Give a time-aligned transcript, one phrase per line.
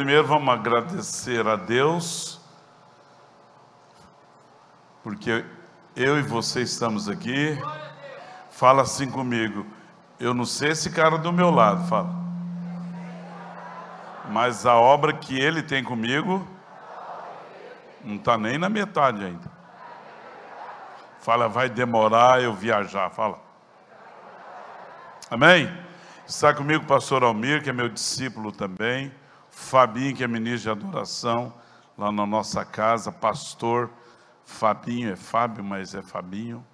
[0.00, 2.40] primeiro vamos agradecer a Deus,
[5.02, 5.44] porque
[5.94, 7.58] eu e você estamos aqui.
[8.48, 9.66] Fala assim comigo.
[10.18, 12.08] Eu não sei esse cara do meu lado, fala.
[14.30, 16.48] Mas a obra que ele tem comigo
[18.02, 19.50] não está nem na metade ainda.
[21.18, 23.10] Fala, vai demorar eu viajar.
[23.10, 23.38] Fala.
[25.30, 25.70] Amém?
[26.26, 29.19] Está comigo o pastor Almir, que é meu discípulo também.
[29.60, 31.52] Fabinho, que é ministro de adoração,
[31.96, 33.12] lá na nossa casa.
[33.12, 33.90] Pastor
[34.44, 36.66] Fabinho, é Fábio, mas é Fabinho.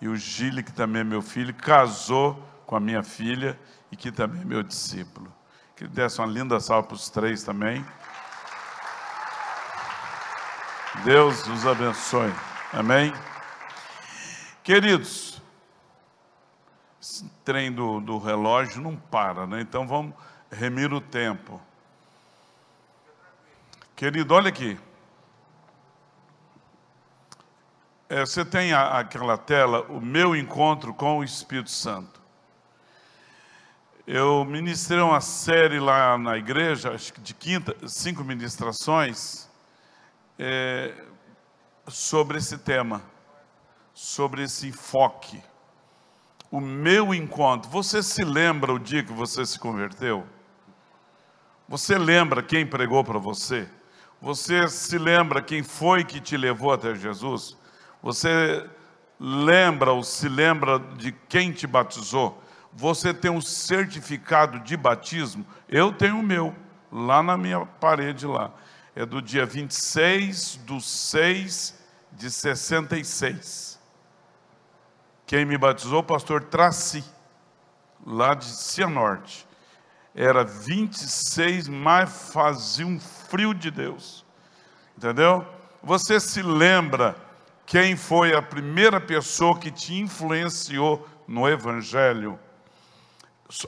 [0.00, 3.58] E o Gile, que também é meu filho, casou com a minha filha
[3.90, 5.30] e que também é meu discípulo.
[5.76, 7.84] Que desse uma linda salva para os três também.
[11.04, 12.32] Deus os abençoe.
[12.72, 13.12] Amém?
[14.62, 15.42] Queridos,
[17.00, 19.60] esse trem do, do relógio não para, né?
[19.60, 20.14] Então vamos
[20.50, 21.60] remir o tempo.
[23.98, 24.78] Querido, olha aqui.
[28.08, 32.22] É, você tem a, aquela tela, o meu encontro com o Espírito Santo.
[34.06, 39.48] Eu ministrei uma série lá na igreja, acho que de quinta, cinco ministrações,
[40.38, 40.94] é,
[41.88, 43.02] sobre esse tema,
[43.92, 45.42] sobre esse enfoque.
[46.52, 47.68] O meu encontro.
[47.68, 50.24] Você se lembra o dia que você se converteu?
[51.68, 53.68] Você lembra quem pregou para você?
[54.20, 57.56] Você se lembra quem foi que te levou até Jesus?
[58.02, 58.68] Você
[59.18, 62.42] lembra ou se lembra de quem te batizou?
[62.72, 65.46] Você tem um certificado de batismo?
[65.68, 66.54] Eu tenho o meu,
[66.90, 68.52] lá na minha parede lá.
[68.94, 71.78] É do dia 26 do 6
[72.12, 73.78] de 66.
[75.26, 77.04] Quem me batizou, o pastor Traci,
[78.04, 79.46] lá de Cianorte.
[80.14, 84.24] Era 26, mas fazia um frio de Deus.
[84.96, 85.46] Entendeu?
[85.82, 87.14] Você se lembra
[87.64, 92.38] quem foi a primeira pessoa que te influenciou no Evangelho?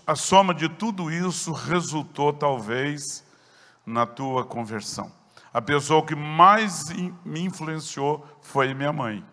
[0.06, 3.24] a soma de tudo isso resultou talvez
[3.84, 5.10] na tua conversão.
[5.52, 6.90] A pessoa que mais
[7.24, 9.24] me influenciou foi minha mãe.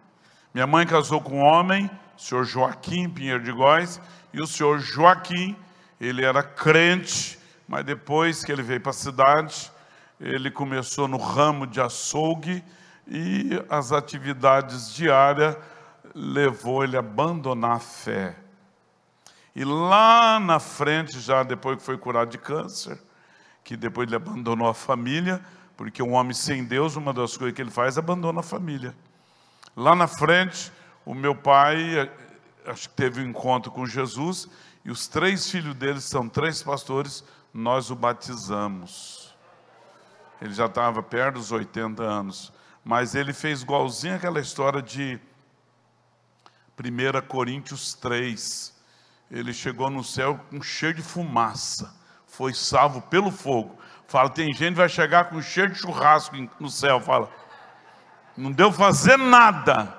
[0.53, 4.01] Minha mãe casou com um homem, o senhor Joaquim Pinheiro de Góes,
[4.33, 5.55] e o senhor Joaquim,
[5.99, 9.71] ele era crente, mas depois que ele veio para a cidade,
[10.19, 12.63] ele começou no ramo de açougue
[13.07, 15.55] e as atividades diárias
[16.13, 18.35] levou ele a abandonar a fé.
[19.55, 22.99] E lá na frente, já depois que foi curado de câncer,
[23.63, 25.41] que depois ele abandonou a família,
[25.75, 28.95] porque um homem sem Deus, uma das coisas que ele faz é abandona a família.
[29.75, 30.71] Lá na frente,
[31.05, 32.11] o meu pai, eh,
[32.65, 34.47] acho que teve um encontro com Jesus,
[34.83, 37.23] e os três filhos dele são três pastores,
[37.53, 39.16] nós o batizamos.
[40.41, 42.53] Ele já estava perto dos 80 anos,
[42.83, 45.19] mas ele fez igualzinho aquela história de
[46.79, 48.75] 1 Coríntios 3,
[49.31, 51.93] ele chegou no céu com cheio de fumaça,
[52.27, 53.77] foi salvo pelo fogo.
[54.07, 57.29] Fala, tem gente que vai chegar com cheio de churrasco no céu, fala,
[58.37, 59.97] não deu fazer nada.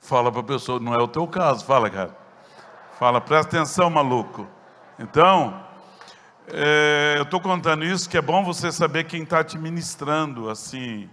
[0.00, 2.16] Fala para a pessoa, não é o teu caso, fala, cara.
[2.98, 4.48] Fala, presta atenção, maluco.
[4.98, 5.64] Então,
[6.52, 11.08] é, eu estou contando isso, que é bom você saber quem está te ministrando, assim.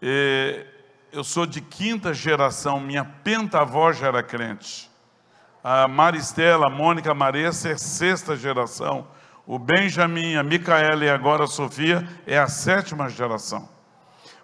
[0.00, 0.66] É,
[1.12, 4.90] eu sou de quinta geração, minha pentavó já era crente
[5.62, 9.06] a Maristela, a Mônica, a Maressa é sexta geração.
[9.46, 13.68] O Benjamin, a Micaela e agora a Sofia é a sétima geração.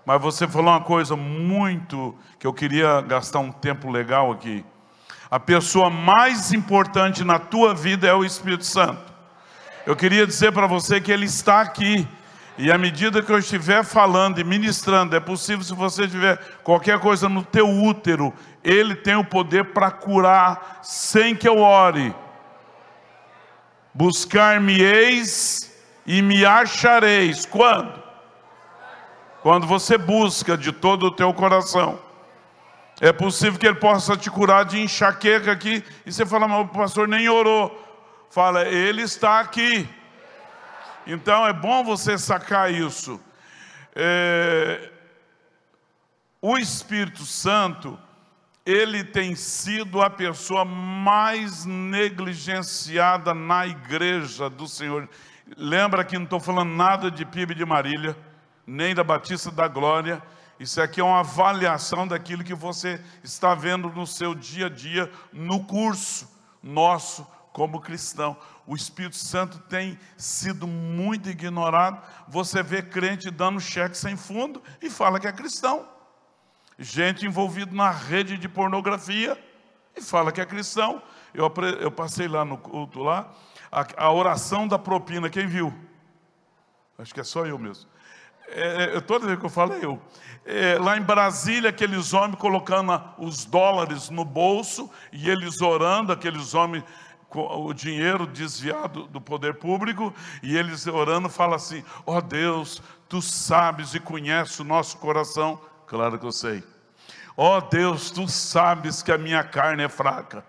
[0.04, 4.64] Mas você falou uma coisa muito que eu queria gastar um tempo legal aqui.
[5.30, 9.15] A pessoa mais importante na tua vida é o Espírito Santo.
[9.86, 12.06] Eu queria dizer para você que ele está aqui.
[12.58, 16.98] E à medida que eu estiver falando e ministrando, é possível se você tiver qualquer
[16.98, 22.12] coisa no teu útero, ele tem o poder para curar sem que eu ore.
[23.94, 25.72] Buscar-me-eis
[26.04, 27.46] e me achareis.
[27.46, 28.02] Quando?
[29.40, 32.00] Quando você busca de todo o teu coração.
[33.00, 35.84] É possível que ele possa te curar de enxaqueca aqui.
[36.04, 37.85] E você fala, mas o pastor nem orou.
[38.30, 39.88] Fala, ele está aqui.
[41.06, 43.20] Então é bom você sacar isso.
[43.94, 44.90] É,
[46.42, 47.98] o Espírito Santo,
[48.64, 55.08] ele tem sido a pessoa mais negligenciada na igreja do Senhor.
[55.56, 58.16] Lembra que não estou falando nada de PIB de Marília,
[58.66, 60.20] nem da Batista da Glória.
[60.58, 65.10] Isso aqui é uma avaliação daquilo que você está vendo no seu dia a dia,
[65.32, 66.28] no curso
[66.62, 67.26] nosso
[67.56, 68.36] como cristão.
[68.66, 72.02] O Espírito Santo tem sido muito ignorado.
[72.28, 75.88] Você vê crente dando cheque sem fundo e fala que é cristão.
[76.78, 79.42] Gente envolvida na rede de pornografia
[79.96, 81.02] e fala que é cristão.
[81.32, 81.50] Eu,
[81.80, 83.32] eu passei lá no culto lá,
[83.72, 85.72] a, a oração da propina, quem viu?
[86.98, 87.88] Acho que é só eu mesmo.
[88.48, 89.98] É, é, toda vez que eu falo é eu.
[90.44, 96.52] É, lá em Brasília, aqueles homens colocando os dólares no bolso e eles orando, aqueles
[96.52, 96.84] homens
[97.32, 103.20] o dinheiro desviado do poder público, e eles orando falam assim: ó oh Deus, tu
[103.20, 105.60] sabes e conheces o nosso coração.
[105.86, 106.64] Claro que eu sei.
[107.36, 110.44] Ó oh Deus, tu sabes que a minha carne é fraca.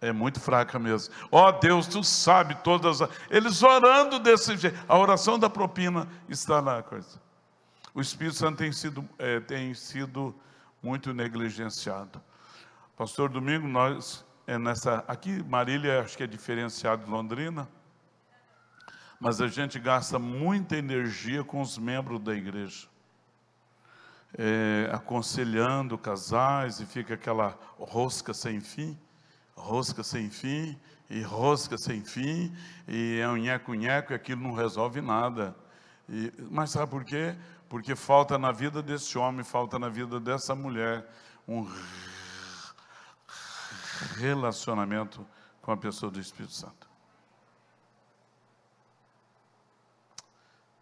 [0.00, 1.14] É muito fraca mesmo.
[1.32, 3.00] Ó oh, Deus, tu sabe todas.
[3.00, 3.08] As...
[3.30, 4.78] Eles orando desse jeito.
[4.86, 7.18] A oração da propina está na coisa.
[7.94, 10.34] O Espírito Santo tem sido, é, tem sido
[10.82, 12.20] muito negligenciado.
[12.96, 15.04] Pastor Domingo, nós é nessa.
[15.08, 17.68] Aqui, Marília, acho que é diferenciado de Londrina.
[19.20, 22.86] Mas a gente gasta muita energia com os membros da igreja.
[24.36, 28.98] É, aconselhando casais e fica aquela rosca sem fim
[29.56, 32.54] rosca sem fim, e rosca sem fim,
[32.88, 35.54] e é um nheco-nheco, e aquilo não resolve nada.
[36.08, 37.34] E, mas sabe por quê?
[37.68, 41.06] Porque falta na vida desse homem, falta na vida dessa mulher
[41.46, 41.68] um
[44.16, 45.26] relacionamento
[45.62, 46.88] com a pessoa do Espírito Santo.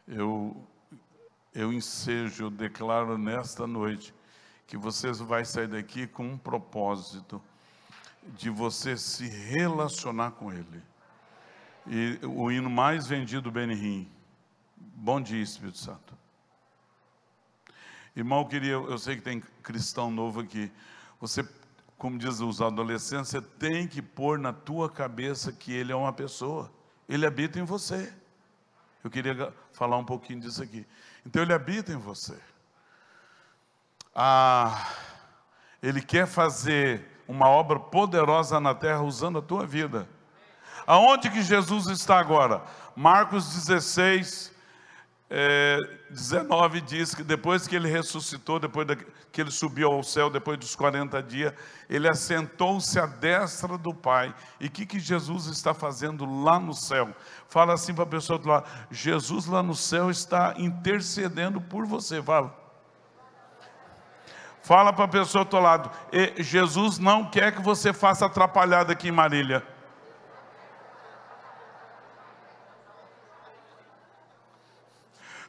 [0.06, 0.66] Eu,
[1.54, 4.14] eu ensejo, eu declaro nesta noite
[4.66, 7.42] que vocês vão sair daqui com um propósito
[8.26, 10.82] de você se relacionar com Ele.
[11.86, 14.08] E o hino mais vendido, Benihim.
[14.76, 16.16] Bom dia, Espírito Santo.
[18.14, 20.70] Irmão, eu queria, eu sei que tem cristão novo aqui.
[21.20, 21.42] Você,
[22.02, 26.12] como diz os adolescentes, você tem que pôr na tua cabeça que Ele é uma
[26.12, 26.68] pessoa.
[27.08, 28.12] Ele habita em você.
[29.04, 30.84] Eu queria falar um pouquinho disso aqui.
[31.24, 32.36] Então, Ele habita em você.
[34.12, 34.90] Ah,
[35.80, 40.08] ele quer fazer uma obra poderosa na terra usando a tua vida.
[40.84, 42.64] Aonde que Jesus está agora?
[42.96, 44.52] Marcos 16,
[45.30, 45.78] é,
[46.12, 48.86] 19 diz que depois que ele ressuscitou, depois
[49.32, 51.52] que ele subiu ao céu, depois dos 40 dias,
[51.88, 54.34] ele assentou-se à destra do Pai.
[54.60, 57.08] E o que, que Jesus está fazendo lá no céu?
[57.48, 62.22] Fala assim para a pessoa do lado: Jesus lá no céu está intercedendo por você.
[62.22, 62.62] Fala.
[64.62, 65.90] Fala para a pessoa do outro lado.
[66.38, 69.66] Jesus não quer que você faça atrapalhada aqui em Marília.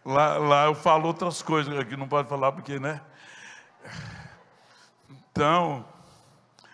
[0.05, 2.99] Lá, lá eu falo outras coisas aqui, não pode falar porque, né?
[5.31, 5.85] Então,
[6.59, 6.65] o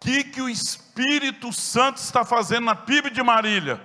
[0.00, 3.80] que, que o Espírito Santo está fazendo na PIB de Marília?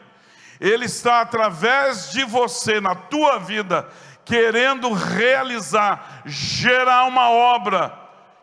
[0.59, 3.89] Ele está através de você, na tua vida,
[4.23, 7.97] querendo realizar, gerar uma obra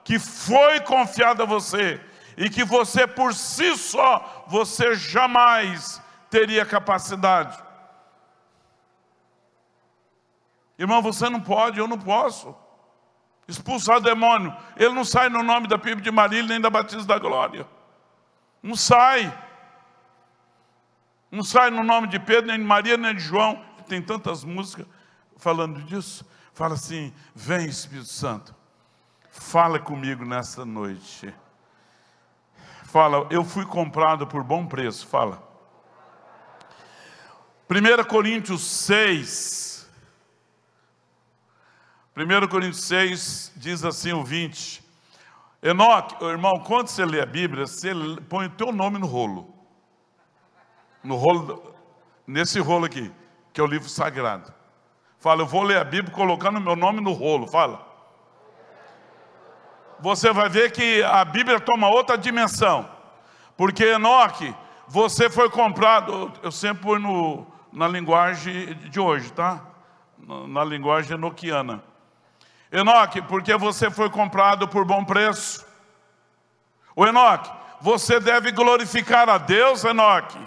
[0.04, 2.00] que foi confiada a você
[2.36, 7.65] e que você por si só, você jamais teria capacidade.
[10.78, 12.54] Irmão, você não pode, eu não posso.
[13.48, 17.18] Expulsar demônio, ele não sai no nome da Bíblia de Marília nem da Batista da
[17.18, 17.66] Glória.
[18.62, 19.32] Não sai.
[21.30, 23.64] Não sai no nome de Pedro, nem de Maria, nem de João.
[23.88, 24.86] Tem tantas músicas
[25.36, 28.54] falando disso, fala assim: Vem Espírito Santo,
[29.30, 31.32] fala comigo nesta noite.
[32.84, 35.06] Fala, eu fui comprado por bom preço.
[35.06, 35.42] Fala.
[37.68, 39.75] 1 Coríntios 6.
[42.16, 44.82] 1 Coríntios 6 diz assim o 20.
[45.62, 47.92] Enoque, irmão, quando você lê a Bíblia, você
[48.26, 49.54] põe o teu nome no rolo.
[51.04, 51.74] No rolo,
[52.26, 53.12] nesse rolo aqui,
[53.52, 54.50] que é o livro sagrado.
[55.18, 57.46] Fala, eu vou ler a Bíblia colocando meu nome no rolo.
[57.46, 57.86] Fala.
[60.00, 62.88] Você vai ver que a Bíblia toma outra dimensão.
[63.58, 64.54] Porque Enoque,
[64.88, 69.62] você foi comprado, eu sempre pôr no, na linguagem de hoje, tá?
[70.48, 71.84] Na linguagem enoquiana.
[72.70, 75.64] Enoque, porque você foi comprado por bom preço.
[76.94, 80.38] O Enoque, você deve glorificar a Deus, Enoque,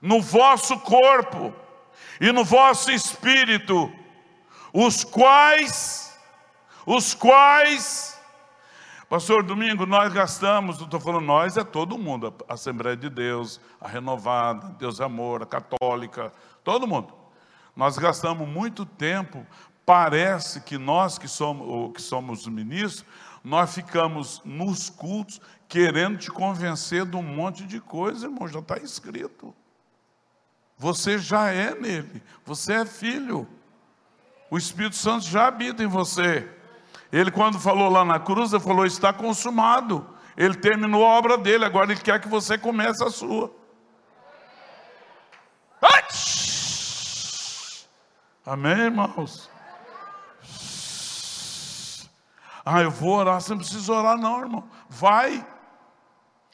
[0.00, 1.54] no vosso corpo
[2.20, 3.92] e no vosso espírito,
[4.72, 6.18] os quais,
[6.84, 8.20] os quais,
[9.08, 13.86] Pastor Domingo, nós gastamos, estou falando nós, é todo mundo, a Assembleia de Deus, a
[13.86, 16.32] Renovada, Deus Amor, a Católica,
[16.64, 17.14] todo mundo.
[17.76, 19.46] Nós gastamos muito tempo
[19.86, 23.04] Parece que nós que somos, que somos ministros,
[23.44, 28.76] nós ficamos nos cultos querendo te convencer de um monte de coisa, irmão, já está
[28.78, 29.54] escrito.
[30.76, 33.48] Você já é nele, você é filho.
[34.50, 36.50] O Espírito Santo já habita em você.
[37.12, 40.04] Ele, quando falou lá na cruz, ele falou: está consumado.
[40.36, 43.54] Ele terminou a obra dele, agora ele quer que você comece a sua.
[48.44, 49.50] Amém, irmãos?
[52.68, 53.40] Ah, eu vou orar.
[53.40, 54.68] Você não precisa orar, não, irmão.
[54.88, 55.46] Vai.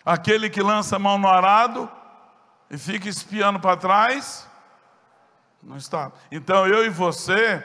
[0.04, 1.90] Aquele que lança a mão no arado
[2.70, 4.46] e fica espiando para trás,
[5.62, 6.12] não está.
[6.30, 7.64] Então eu e você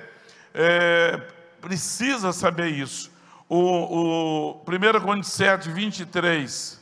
[0.54, 1.18] é,
[1.60, 3.12] precisa saber isso.
[3.50, 6.80] O, o 1 Coríntios 7, 23.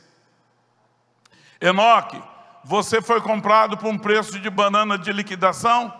[1.60, 2.22] Enoque,
[2.62, 5.92] você foi comprado por um preço de banana de liquidação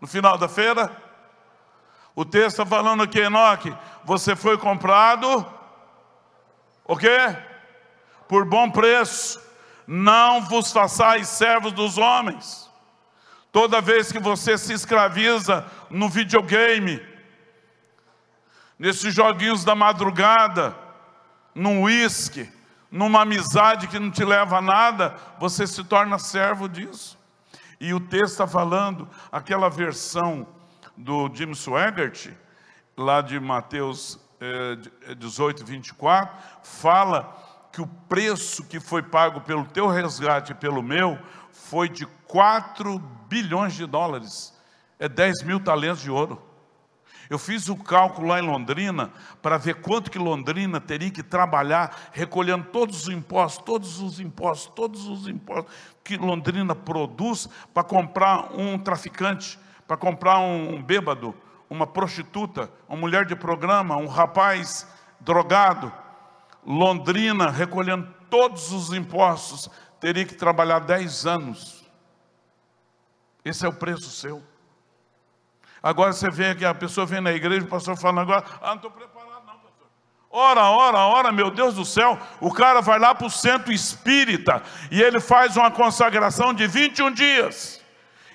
[0.00, 1.09] no final da feira?
[2.20, 3.74] O texto está falando aqui, Enoque,
[4.04, 5.42] você foi comprado,
[6.84, 7.34] o quê?
[8.28, 9.40] Por bom preço.
[9.86, 12.70] Não vos façais servos dos homens.
[13.50, 17.02] Toda vez que você se escraviza no videogame,
[18.78, 20.76] nesses joguinhos da madrugada,
[21.54, 22.52] num uísque,
[22.90, 27.18] numa amizade que não te leva a nada, você se torna servo disso.
[27.80, 30.59] E o texto está falando, aquela versão
[31.00, 32.28] do Jim Swaggart,
[32.96, 39.86] lá de Mateus eh, 18, 24, fala que o preço que foi pago pelo teu
[39.86, 41.18] resgate e pelo meu
[41.52, 44.54] foi de 4 bilhões de dólares.
[44.98, 46.42] É 10 mil talentos de ouro.
[47.30, 52.10] Eu fiz o cálculo lá em Londrina para ver quanto que Londrina teria que trabalhar
[52.10, 58.52] recolhendo todos os impostos, todos os impostos, todos os impostos que Londrina produz para comprar
[58.52, 59.56] um traficante,
[59.90, 61.34] para comprar um bêbado,
[61.68, 64.86] uma prostituta, uma mulher de programa, um rapaz
[65.18, 65.92] drogado,
[66.64, 69.68] Londrina, recolhendo todos os impostos,
[69.98, 71.84] teria que trabalhar 10 anos.
[73.44, 74.40] Esse é o preço seu.
[75.82, 78.76] Agora você vê que a pessoa vem na igreja, o pastor falando agora, ah, não
[78.76, 79.88] estou preparado não, pastor.
[80.30, 84.62] Ora, ora, ora, meu Deus do céu, o cara vai lá para o centro espírita
[84.88, 87.79] e ele faz uma consagração de 21 dias.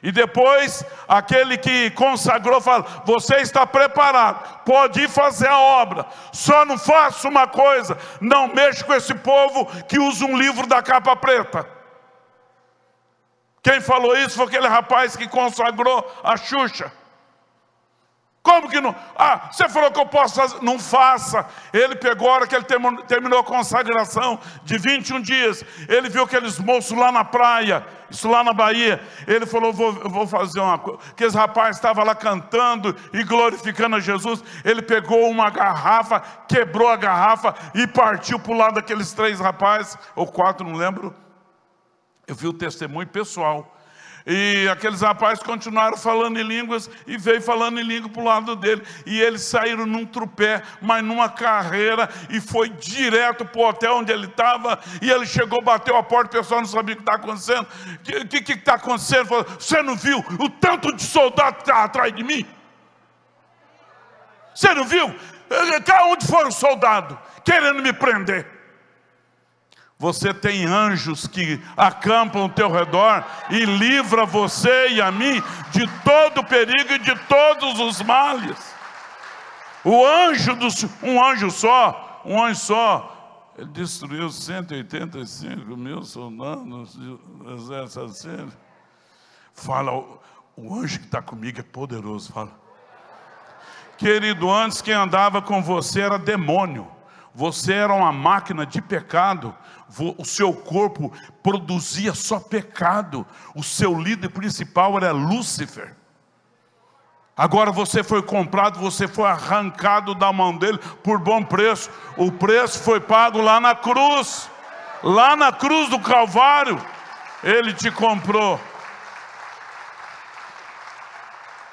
[0.06, 6.06] E depois, aquele que consagrou fala: Você está preparado, pode ir fazer a obra.
[6.32, 10.84] Só não faça uma coisa: não mexa com esse povo que usa um livro da
[10.84, 11.68] capa preta.
[13.64, 16.92] Quem falou isso foi aquele rapaz que consagrou a Xuxa.
[18.46, 18.96] Como que não?
[19.18, 20.62] Ah, você falou que eu posso fazer.
[20.62, 21.48] Não faça.
[21.74, 22.64] Ele pegou a hora que ele
[23.08, 25.66] terminou a consagração de 21 dias.
[25.90, 29.02] Ele viu aqueles moços lá na praia, isso lá na Bahia.
[29.26, 31.00] Ele falou: Vou, vou fazer uma coisa.
[31.10, 34.44] Aqueles rapazes estavam lá cantando e glorificando a Jesus.
[34.64, 39.98] Ele pegou uma garrafa, quebrou a garrafa e partiu para o lado daqueles três rapazes,
[40.16, 41.16] ou quatro, não lembro.
[42.28, 43.75] Eu vi o testemunho pessoal.
[44.28, 48.56] E aqueles rapazes continuaram falando em línguas e veio falando em língua para o lado
[48.56, 48.82] dele.
[49.06, 54.12] E eles saíram num trupé, mas numa carreira, e foi direto para o hotel onde
[54.12, 54.80] ele estava.
[55.00, 57.68] E ele chegou, bateu a porta, o pessoal não sabia o que está acontecendo.
[57.68, 59.28] O que está acontecendo?
[59.28, 62.48] Falou, Você não viu o tanto de soldado que está atrás de mim?
[64.56, 65.14] Você não viu?
[66.10, 68.55] Onde foram os soldados querendo me prender?
[69.98, 75.88] Você tem anjos que acampam ao teu redor e livra você e a mim de
[76.04, 78.76] todo perigo e de todos os males.
[79.86, 87.54] O anjo dos, um anjo só, um anjo só, ele destruiu 185 mil soldados do
[87.54, 88.52] exército assim.
[89.54, 90.20] Fala, o,
[90.58, 92.52] o anjo que está comigo é poderoso, fala.
[93.98, 96.92] Querido, antes quem andava com você era demônio.
[97.36, 99.54] Você era uma máquina de pecado,
[100.18, 101.12] o seu corpo
[101.44, 105.94] produzia só pecado, o seu líder principal era Lúcifer.
[107.36, 111.90] Agora você foi comprado, você foi arrancado da mão dele por bom preço.
[112.16, 114.50] O preço foi pago lá na cruz,
[115.04, 116.82] lá na cruz do Calvário,
[117.44, 118.58] ele te comprou.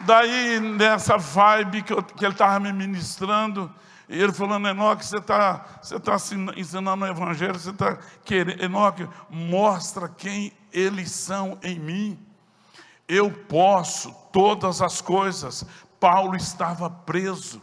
[0.00, 3.72] Daí, nessa vibe que, eu, que ele estava me ministrando,
[4.12, 6.16] e ele falando, Enoque, você está você tá
[6.54, 12.18] ensinando o Evangelho, você está querendo, Enoque, mostra quem eles são em mim.
[13.08, 15.64] Eu posso todas as coisas.
[15.98, 17.62] Paulo estava preso.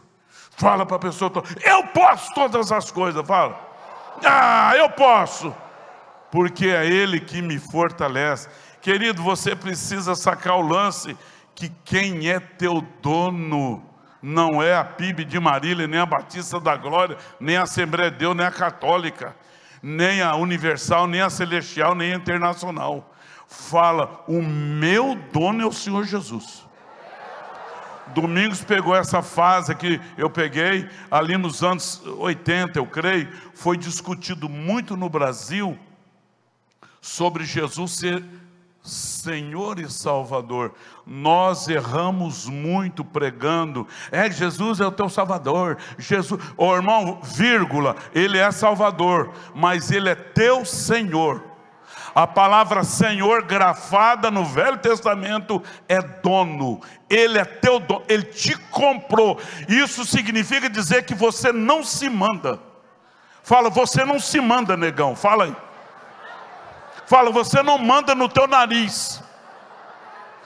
[0.58, 1.32] Fala para a pessoa,
[1.64, 3.26] eu posso todas as coisas.
[3.26, 3.60] Fala,
[4.26, 5.56] ah, eu posso,
[6.32, 8.50] porque é Ele que me fortalece.
[8.82, 11.16] Querido, você precisa sacar o lance
[11.54, 13.89] que quem é teu dono
[14.22, 18.18] Não é a PIB de Marília, nem a Batista da Glória, nem a Assembleia de
[18.18, 19.36] Deus, nem a Católica,
[19.82, 23.14] nem a Universal, nem a Celestial, nem a Internacional.
[23.48, 26.68] Fala, o meu dono é o Senhor Jesus.
[28.14, 34.50] Domingos pegou essa fase que eu peguei ali nos anos 80, eu creio, foi discutido
[34.50, 35.78] muito no Brasil
[37.02, 38.24] sobre Jesus ser
[38.82, 40.74] Senhor e Salvador.
[41.06, 43.88] Nós erramos muito pregando.
[44.12, 45.78] É, Jesus é o teu Salvador.
[45.98, 51.44] Jesus, oh, irmão, vírgula, ele é Salvador, mas ele é teu Senhor.
[52.16, 56.82] A palavra Senhor grafada no Velho Testamento é dono.
[57.10, 59.40] Ele é teu dono, ele te comprou.
[59.68, 62.60] Isso significa dizer que você não se manda.
[63.44, 65.16] Fala, você não se manda, negão.
[65.16, 65.56] Fala aí.
[67.10, 69.24] Fala, você não manda no teu nariz.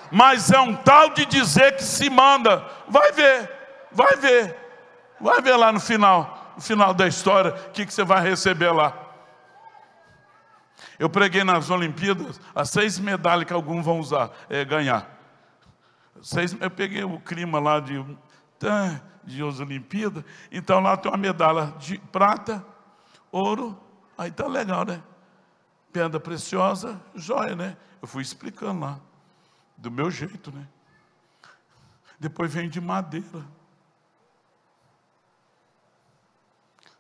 [0.10, 2.66] Mas é um tal de dizer que se manda.
[2.88, 3.52] Vai ver,
[3.92, 4.58] vai ver.
[5.20, 8.72] Vai ver lá no final, no final da história, o que, que você vai receber
[8.72, 8.98] lá.
[10.98, 15.10] Eu preguei nas Olimpíadas as seis medalhas que alguns vão usar, é, ganhar.
[16.22, 18.02] Seis, eu peguei o clima lá de,
[19.26, 22.66] de as Olimpíadas, então lá tem uma medalha de prata,
[23.30, 23.78] ouro,
[24.18, 25.04] aí tá legal, né?
[25.94, 27.78] Pedra preciosa, joia, né?
[28.02, 29.00] Eu fui explicando lá,
[29.78, 30.68] do meu jeito, né?
[32.20, 33.46] Depois vem de madeira.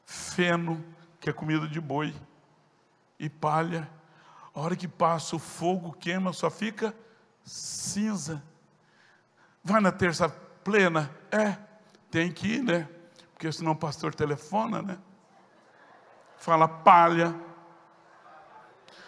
[0.06, 0.84] Feno,
[1.20, 2.16] que é comida de boi,
[3.20, 3.90] e palha.
[4.54, 6.96] A hora que passa o fogo, queima, só fica
[7.44, 8.44] cinza.
[9.64, 11.10] Vai na terça plena?
[11.32, 11.58] É,
[12.12, 12.88] tem que ir, né?
[13.34, 15.00] Porque senão o pastor telefona, né?
[16.38, 17.34] Fala palha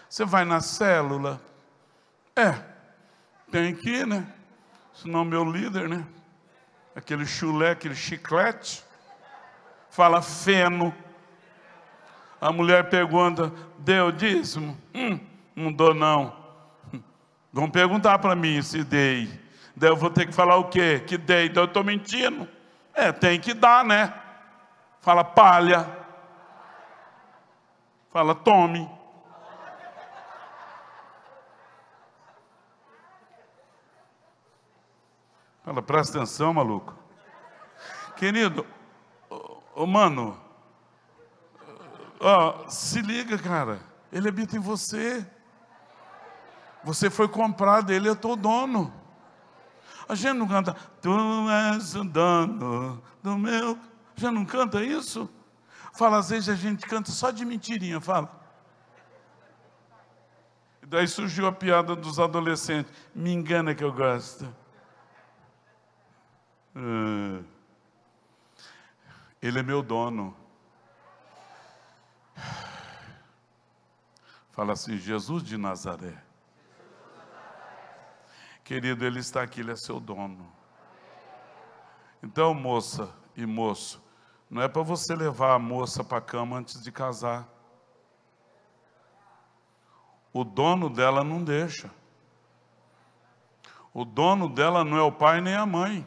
[0.10, 1.42] você vai na célula?
[2.36, 2.56] É,
[3.52, 4.26] tem que ir, né?
[4.94, 6.06] Senão meu líder, né?
[6.96, 8.84] Aquele chulé, aquele chiclete.
[9.90, 10.94] Fala feno.
[12.40, 14.78] A mulher pergunta, deu dízimo?
[14.94, 15.20] Hum,
[15.56, 16.36] não dou não.
[17.52, 19.30] Vão perguntar para mim se dei.
[19.76, 21.02] Daí eu vou ter que falar o quê?
[21.06, 21.48] Que dei.
[21.48, 22.48] Então eu estou mentindo.
[22.94, 24.14] É, tem que dar, né?
[25.02, 25.90] Fala palha.
[28.12, 28.90] Fala tome.
[35.66, 36.94] Fala, presta atenção, maluco.
[38.16, 38.64] Querido,
[39.74, 40.40] oh, mano,
[42.20, 43.80] oh, se liga, cara.
[44.12, 45.26] Ele habita em você.
[46.84, 48.94] Você foi comprado, ele é teu dono.
[50.08, 51.10] A gente não canta, tu
[51.50, 53.76] és o dono do meu.
[54.16, 55.28] Já não canta isso?
[55.96, 58.30] Fala, às vezes a gente canta só de mentirinha, fala.
[60.84, 62.94] E daí surgiu a piada dos adolescentes.
[63.16, 64.48] Me engana que eu gosto.
[66.76, 67.44] Hum.
[69.42, 70.36] Ele é meu dono.
[74.52, 76.22] Fala assim, Jesus de Nazaré.
[78.64, 80.52] Querido, Ele está aqui, Ele é seu dono.
[82.24, 84.04] Então, moça e moço,
[84.50, 87.48] não é para você levar a moça para a cama antes de casar.
[90.34, 91.92] O dono dela não deixa.
[93.94, 96.06] O dono dela não é o pai nem a mãe.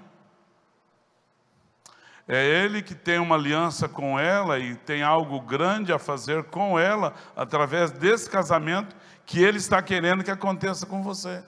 [2.28, 6.78] É Ele que tem uma aliança com ela e tem algo grande a fazer com
[6.78, 11.42] ela, através desse casamento, que Ele está querendo que aconteça com você.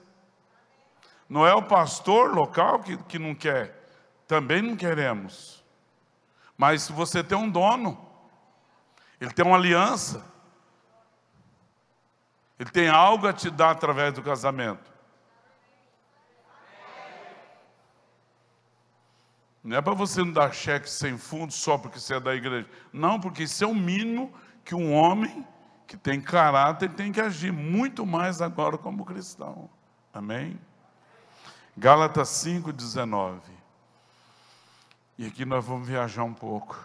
[1.29, 3.87] Não é o pastor local que, que não quer,
[4.27, 5.63] também não queremos.
[6.57, 7.97] Mas você tem um dono,
[9.19, 10.25] ele tem uma aliança,
[12.59, 14.90] ele tem algo a te dar através do casamento.
[19.63, 22.67] Não é para você não dar cheque sem fundo só porque você é da igreja.
[22.91, 24.33] Não, porque isso é o mínimo
[24.65, 25.45] que um homem
[25.85, 29.69] que tem caráter tem que agir, muito mais agora como cristão.
[30.13, 30.59] Amém?
[31.77, 33.39] Gálatas 5,19.
[35.17, 36.79] E aqui nós vamos viajar um pouco.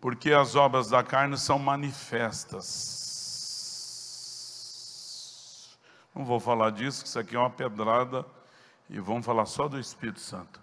[0.00, 3.00] Porque as obras da carne são manifestas.
[6.12, 8.26] Não vou falar disso, que isso aqui é uma pedrada
[8.92, 10.60] e vamos falar só do Espírito Santo.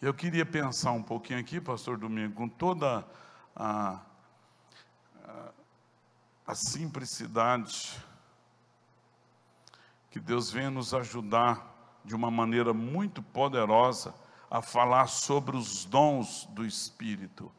[0.00, 3.04] Eu queria pensar um pouquinho aqui, pastor Domingo, com toda
[3.54, 4.00] a,
[5.24, 5.50] a,
[6.46, 8.00] a simplicidade
[10.08, 14.14] que Deus venha nos ajudar de uma maneira muito poderosa
[14.48, 17.50] a falar sobre os dons do Espírito.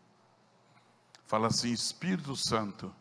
[1.25, 2.95] Fala assim: Espírito Santo,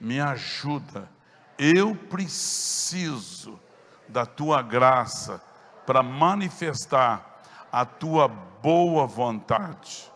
[0.00, 1.08] me ajuda,
[1.56, 3.60] eu preciso
[4.08, 5.40] da tua graça
[5.86, 10.10] para manifestar a tua boa vontade.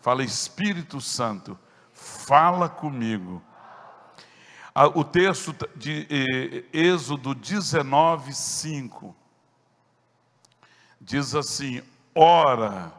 [0.00, 1.58] Fala, Espírito Santo,
[1.92, 3.42] fala comigo.
[4.94, 6.06] O texto de
[6.72, 9.14] Êxodo 19, 5
[11.00, 11.82] diz assim:
[12.14, 12.92] Ora,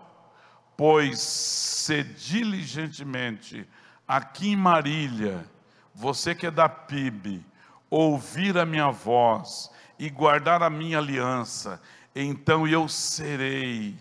[0.78, 3.68] pois se diligentemente
[4.08, 5.50] aqui em Marília,
[5.94, 7.44] você que é da PIB,
[7.90, 9.72] ouvir a minha voz
[10.04, 11.82] e guardar a minha aliança,
[12.14, 13.98] então eu serei,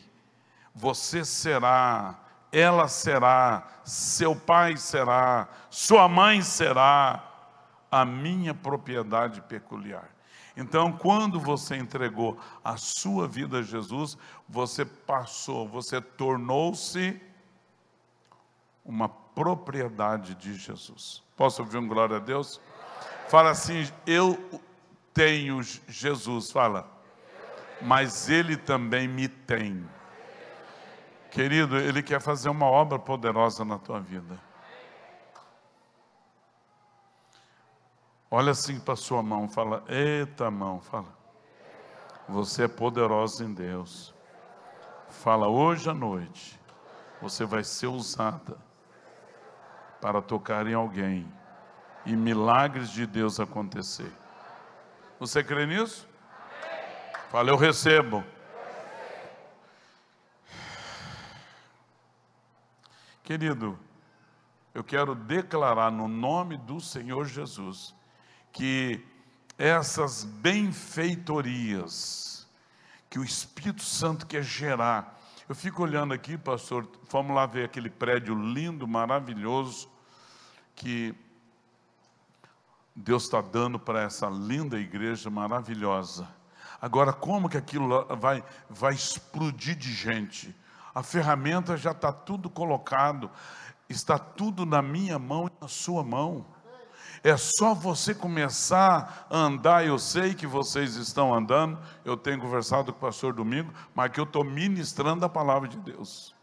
[0.75, 2.19] você será,
[2.51, 7.25] ela será, seu pai será, sua mãe será
[7.88, 10.11] a minha propriedade peculiar.
[10.57, 17.23] Então, quando você entregou a sua vida a Jesus, você passou, você tornou-se
[18.85, 21.23] uma propriedade de Jesus.
[21.37, 22.61] Posso ouvir um glória a Deus?
[23.29, 24.37] Fala assim: Eu
[25.14, 26.90] tenho Jesus, fala,
[27.81, 29.88] mas Ele também me tem.
[31.31, 34.38] Querido, Ele quer fazer uma obra poderosa na tua vida.
[38.31, 41.14] Olha assim para sua mão, fala, eita mão, fala.
[42.29, 44.14] Você é poderosa em Deus.
[45.11, 46.59] Fala, hoje à noite,
[47.20, 48.57] você vai ser usada
[50.01, 51.31] para tocar em alguém
[52.05, 54.12] e milagres de Deus acontecer.
[55.22, 56.08] Você crê nisso?
[57.30, 58.24] Fala, eu recebo.
[63.22, 63.78] Querido,
[64.74, 67.94] eu quero declarar no nome do Senhor Jesus
[68.50, 69.00] que
[69.56, 72.50] essas benfeitorias
[73.08, 75.20] que o Espírito Santo quer gerar.
[75.48, 79.88] Eu fico olhando aqui, pastor, vamos lá ver aquele prédio lindo, maravilhoso,
[80.74, 81.14] que
[82.94, 86.28] Deus está dando para essa linda igreja maravilhosa.
[86.81, 90.55] Agora, como que aquilo vai, vai explodir de gente?
[90.94, 93.31] A ferramenta já está tudo colocado,
[93.88, 96.44] está tudo na minha mão e na sua mão.
[97.24, 99.87] É só você começar a andar.
[99.87, 101.78] Eu sei que vocês estão andando.
[102.05, 105.78] Eu tenho conversado com o pastor Domingo, mas que eu estou ministrando a palavra de
[105.78, 106.35] Deus.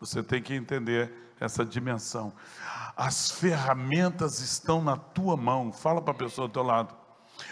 [0.00, 2.32] Você tem que entender essa dimensão.
[2.96, 5.72] As ferramentas estão na tua mão.
[5.72, 6.94] Fala para a pessoa do teu lado.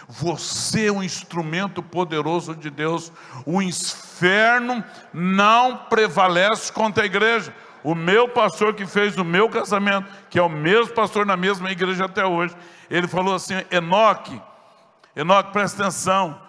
[0.08, 3.12] Você é um instrumento poderoso de Deus.
[3.44, 7.54] O inferno não prevalece contra a igreja.
[7.82, 11.70] O meu pastor que fez o meu casamento, que é o mesmo pastor na mesma
[11.70, 12.54] igreja até hoje,
[12.88, 14.40] ele falou assim: Enoque,
[15.16, 16.40] Enoque, presta atenção.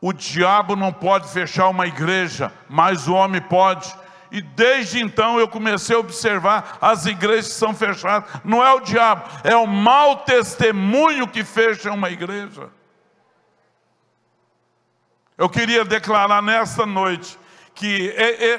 [0.00, 3.94] O diabo não pode fechar uma igreja, mas o homem pode.
[4.30, 8.28] E desde então eu comecei a observar as igrejas que são fechadas.
[8.44, 12.70] Não é o diabo, é o mau testemunho que fecha uma igreja.
[15.36, 17.38] Eu queria declarar nesta noite
[17.74, 18.14] que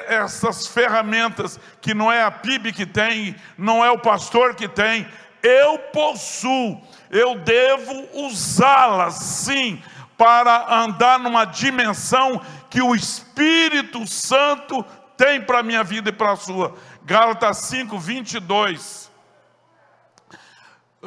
[0.08, 5.08] essas ferramentas, que não é a PIB que tem, não é o pastor que tem,
[5.42, 9.82] eu possuo, eu devo usá-las sim,
[10.18, 14.86] para andar numa dimensão que o Espírito Santo
[15.18, 16.76] tem para a minha vida e para a sua.
[17.04, 19.12] Gálatas 5, 22.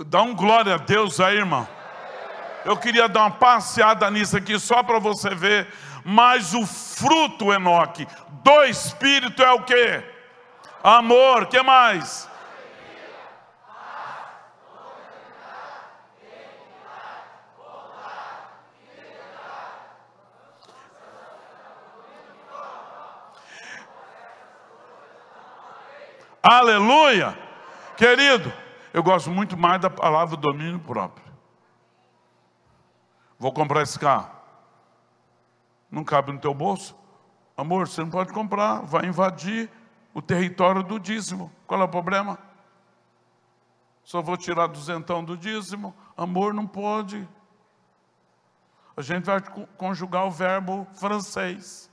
[0.06, 1.66] Dá um glória a Deus aí, irmão.
[2.64, 5.68] Eu queria dar uma passeada nisso aqui só para você ver
[6.10, 8.08] mas o fruto, Enoque,
[8.42, 10.02] do Espírito é o que?
[10.82, 12.26] Amor, que mais?
[26.42, 27.36] Aleluia!
[27.96, 28.52] Querido,
[28.92, 31.26] eu gosto muito mais da palavra domínio próprio.
[33.38, 34.30] Vou comprar esse carro.
[35.90, 36.96] Não cabe no teu bolso?
[37.56, 39.70] Amor, você não pode comprar, vai invadir
[40.14, 41.52] o território do dízimo.
[41.66, 42.38] Qual é o problema?
[44.04, 45.94] Só vou tirar duzentão do dízimo.
[46.16, 47.28] Amor, não pode.
[48.96, 49.40] A gente vai
[49.76, 51.90] conjugar o verbo francês.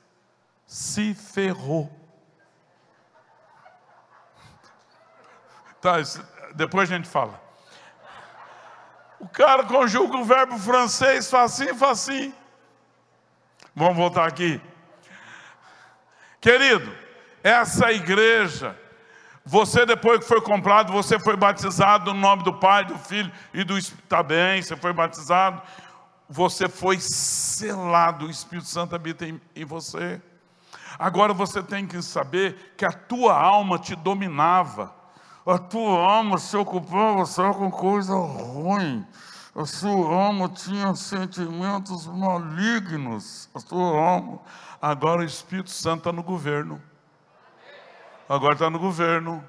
[0.65, 1.91] Se ferrou.
[5.86, 5.98] Tá,
[6.56, 7.39] depois a gente fala.
[9.19, 12.34] O cara conjuga o verbo francês, faz assim, faz assim.
[13.76, 14.60] Vamos voltar aqui.
[16.41, 16.91] Querido,
[17.43, 18.76] essa igreja,
[19.45, 23.63] você depois que foi comprado, você foi batizado no nome do Pai, do Filho e
[23.63, 25.62] do Espírito, está bem, você foi batizado,
[26.28, 30.19] você foi selado, o Espírito Santo habita em, em você.
[30.98, 34.94] Agora você tem que saber que a tua alma te dominava,
[35.45, 39.05] a tua alma se ocupava só com coisa ruim,
[39.55, 44.39] a sua alma tinha sentimentos malignos, a sua alma.
[44.81, 46.81] Agora o Espírito Santo está no governo.
[48.27, 49.43] Agora está no governo.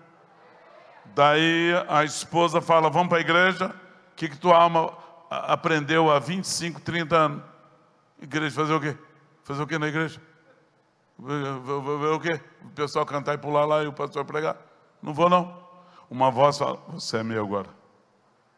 [1.06, 3.74] Daí a esposa fala: Vamos para a igreja.
[4.12, 4.92] O que, que tua alma
[5.30, 7.42] aprendeu há 25, 30 anos?
[8.20, 8.96] Igreja, fazer o quê?
[9.44, 10.20] Fazer o quê na igreja?
[11.18, 12.40] Ver o quê?
[12.62, 14.56] O pessoal cantar e pular lá e o pastor pregar?
[15.02, 15.65] Não vou, não.
[16.10, 17.68] Uma voz fala: Você é meu agora.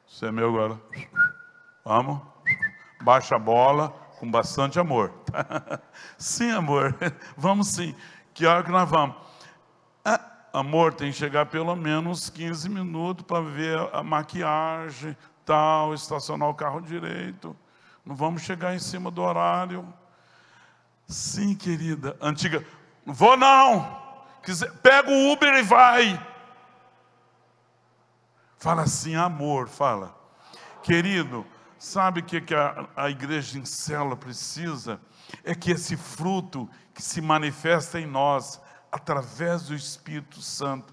[0.06, 0.80] Você é meu agora.
[1.84, 2.20] Vamos.
[3.02, 5.12] Baixa a bola com bastante amor.
[6.18, 6.94] sim, amor.
[7.36, 7.94] Vamos sim.
[8.34, 9.16] Que hora que nós vamos?
[10.04, 10.20] Ah,
[10.52, 16.54] amor, tem que chegar pelo menos 15 minutos para ver a maquiagem, tal, estacionar o
[16.54, 17.56] carro direito.
[18.04, 19.92] Não vamos chegar em cima do horário.
[21.06, 22.16] Sim, querida.
[22.20, 22.64] Antiga.
[23.04, 23.98] Vou não.
[24.82, 26.27] Pega o Uber e vai.
[28.58, 30.18] Fala assim, amor, fala.
[30.82, 31.46] Querido,
[31.78, 35.00] sabe o que, que a, a igreja em célula precisa?
[35.44, 40.92] É que esse fruto que se manifesta em nós, através do Espírito Santo,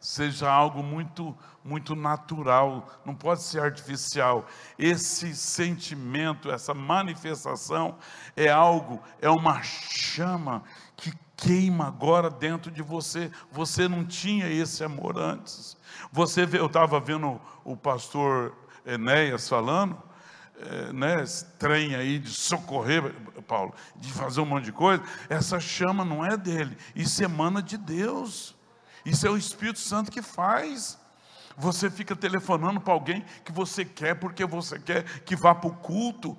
[0.00, 4.46] seja algo muito, muito natural, não pode ser artificial.
[4.78, 7.98] Esse sentimento, essa manifestação
[8.34, 10.62] é algo, é uma chama
[10.96, 13.30] que queima agora dentro de você.
[13.52, 15.76] Você não tinha esse amor antes.
[16.10, 20.00] Você vê, eu estava vendo o pastor Enéas falando,
[20.58, 23.14] é, né, esse trem aí de socorrer,
[23.46, 27.76] Paulo, de fazer um monte de coisa, essa chama não é dele, isso emana de
[27.76, 28.54] Deus,
[29.04, 30.98] isso é o Espírito Santo que faz.
[31.58, 35.74] Você fica telefonando para alguém que você quer, porque você quer que vá para o
[35.74, 36.36] culto.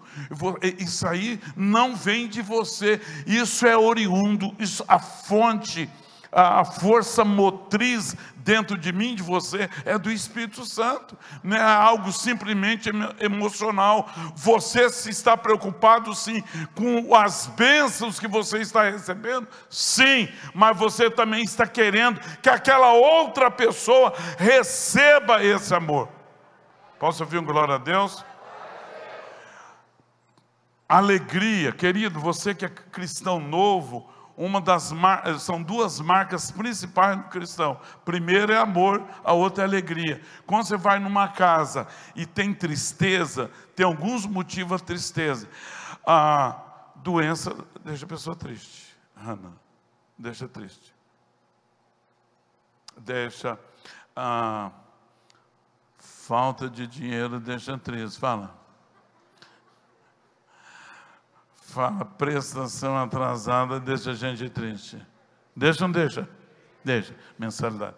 [0.78, 5.90] Isso aí não vem de você, isso é oriundo, isso, a fonte
[6.32, 12.12] a força motriz dentro de mim, de você, é do Espírito Santo, não é algo
[12.14, 14.10] simplesmente emocional.
[14.36, 16.42] Você se está preocupado, sim,
[16.74, 22.94] com as bênçãos que você está recebendo, sim, mas você também está querendo que aquela
[22.94, 26.08] outra pessoa receba esse amor.
[27.00, 28.24] Posso ouvir um glória a Deus?
[30.88, 35.40] Alegria, querido, você que é cristão novo, uma das mar...
[35.40, 37.82] são duas marcas principais do cristão.
[38.06, 40.22] Primeiro é amor, a outra é alegria.
[40.46, 45.50] Quando você vai numa casa e tem tristeza, tem alguns motivos a tristeza.
[46.06, 46.56] A
[46.98, 48.96] doença deixa a pessoa triste.
[49.16, 49.54] Ana,
[50.16, 50.94] deixa triste.
[52.96, 53.60] Deixa
[54.16, 54.72] a
[55.98, 58.20] falta de dinheiro deixa triste.
[58.20, 58.57] Fala.
[61.78, 65.00] Fala prestação atrasada deixa a gente triste.
[65.56, 66.28] Deixa ou não deixa?
[66.84, 67.96] Deixa, mensalidade.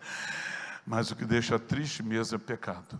[0.85, 2.99] Mas o que deixa triste mesmo é pecado.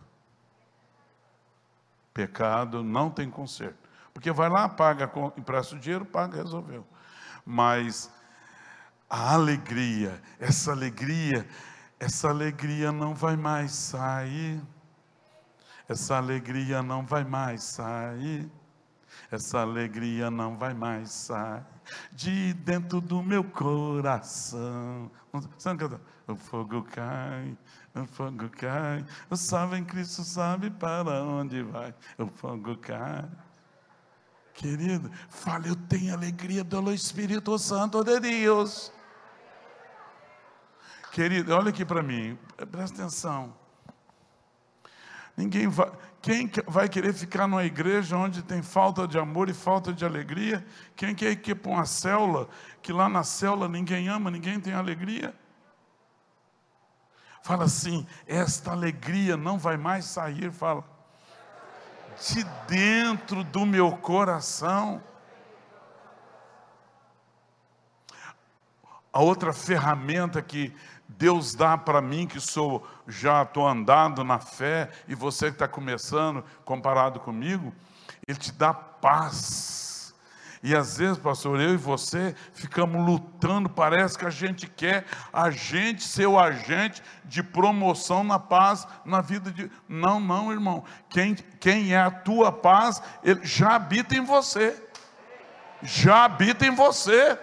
[2.13, 3.77] Pecado não tem conserto.
[4.13, 6.87] Porque vai lá, paga, empresta o dinheiro, paga, resolveu.
[7.45, 8.09] Mas
[9.09, 11.45] a alegria, essa alegria,
[11.99, 14.61] essa alegria não vai mais sair.
[15.89, 18.49] Essa alegria não vai mais sair
[19.31, 21.63] essa alegria não vai mais sair
[22.11, 25.11] de dentro do meu coração.
[26.27, 27.57] O fogo cai,
[27.95, 33.27] o fogo cai, o salve em Cristo sabe para onde vai, o fogo cai.
[34.53, 38.91] Querido, fale, eu tenho alegria do Espírito Santo de Deus.
[41.11, 42.37] Querido, olha aqui para mim,
[42.71, 43.55] presta atenção.
[45.35, 45.89] Ninguém vai,
[46.21, 50.65] quem vai querer ficar numa igreja onde tem falta de amor e falta de alegria?
[50.95, 52.49] Quem quer ir para uma célula,
[52.81, 55.33] que lá na célula ninguém ama, ninguém tem alegria?
[57.41, 60.83] Fala assim, esta alegria não vai mais sair, fala,
[62.19, 65.01] de dentro do meu coração.
[69.11, 70.75] A outra ferramenta que
[71.09, 75.67] Deus dá para mim que sou já estou andando na fé e você que está
[75.67, 77.73] começando comparado comigo,
[78.27, 80.13] Ele te dá paz.
[80.61, 85.49] E às vezes, pastor, eu e você ficamos lutando, parece que a gente quer a
[85.49, 89.71] gente ser o agente de promoção na paz na vida de.
[89.87, 90.83] Não, não, irmão.
[91.09, 94.79] Quem, quem é a tua paz, ele já habita em você.
[95.81, 97.39] Já habita em você.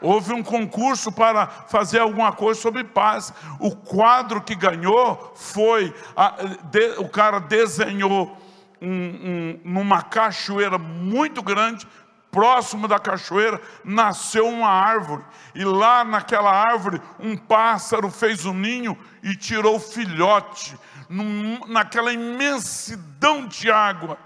[0.00, 3.32] Houve um concurso para fazer alguma coisa sobre paz.
[3.58, 8.36] O quadro que ganhou foi: a, de, o cara desenhou
[8.80, 11.86] um, um, numa cachoeira muito grande,
[12.30, 15.24] próximo da cachoeira, nasceu uma árvore.
[15.54, 20.76] E lá naquela árvore, um pássaro fez um ninho e tirou o filhote.
[21.08, 24.18] Num, naquela imensidão de água.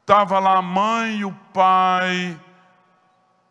[0.00, 2.38] Estava lá a mãe e o pai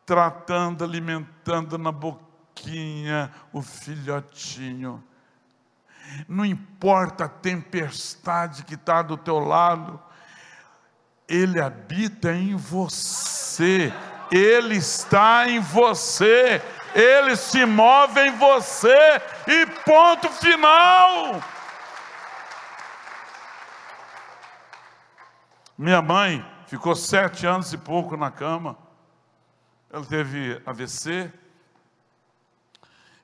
[0.05, 5.03] tratando, alimentando na boquinha o filhotinho.
[6.27, 9.99] Não importa a tempestade que está do teu lado,
[11.27, 13.91] Ele habita em você,
[14.31, 16.61] Ele está em você,
[16.93, 21.41] Ele se move em você, e ponto final.
[25.77, 28.82] Minha mãe ficou sete anos e pouco na cama.
[29.93, 31.31] Ela teve AVC.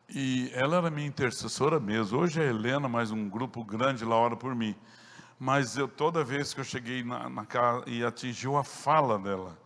[0.07, 2.19] E ela era minha intercessora mesmo.
[2.19, 4.75] Hoje é Helena, mais um grupo grande lá ora por mim.
[5.39, 9.57] Mas eu toda vez que eu cheguei na, na casa e atingiu a fala dela,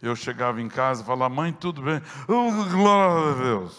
[0.00, 2.00] eu chegava em casa e falava, mãe, tudo bem?
[2.26, 3.76] Oh, glória a Deus.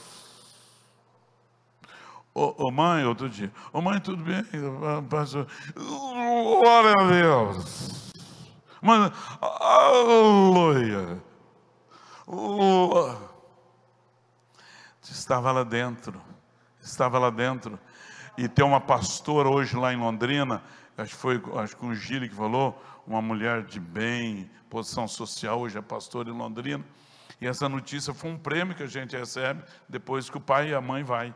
[2.32, 4.44] Ô oh, oh, mãe, outro dia, ô oh, mãe, tudo bem?
[5.10, 8.12] Pastor, glória a Deus.
[8.84, 9.12] Mas,
[9.42, 11.26] aleluia.
[15.02, 16.22] Estava lá dentro,
[16.82, 17.80] estava lá dentro.
[18.38, 20.62] E tem uma pastora hoje lá em Londrina,
[20.98, 25.62] acho que foi acho que o Gile que falou, uma mulher de bem, posição social,
[25.62, 26.84] hoje é pastora em Londrina.
[27.40, 30.74] E essa notícia foi um prêmio que a gente recebe depois que o pai e
[30.74, 31.34] a mãe vai.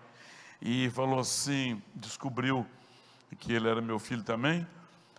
[0.62, 2.68] E falou assim, descobriu
[3.40, 4.68] que ele era meu filho também,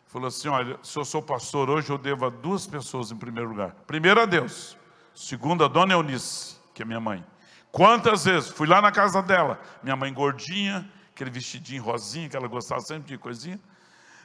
[0.07, 3.49] falou assim: Olha, se eu sou pastor hoje, eu devo a duas pessoas em primeiro
[3.49, 3.75] lugar.
[3.87, 4.77] Primeiro a Deus,
[5.15, 7.25] segundo a dona Eunice, que é minha mãe.
[7.71, 12.49] Quantas vezes fui lá na casa dela, minha mãe gordinha, aquele vestidinho rosinha, que ela
[12.49, 13.59] gostava sempre de coisinha.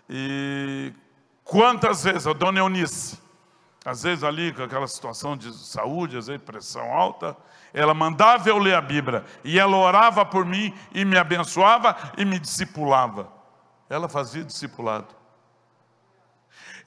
[0.10, 0.94] E
[1.44, 3.18] quantas vezes a dona Eunice,
[3.86, 7.38] às vezes ali com aquela situação de saúde, às vezes pressão alta,
[7.74, 12.26] ela mandava eu ler a Bíblia e ela orava por mim e me abençoava e
[12.26, 13.32] me discipulava.
[13.90, 15.16] Ela fazia discipulado.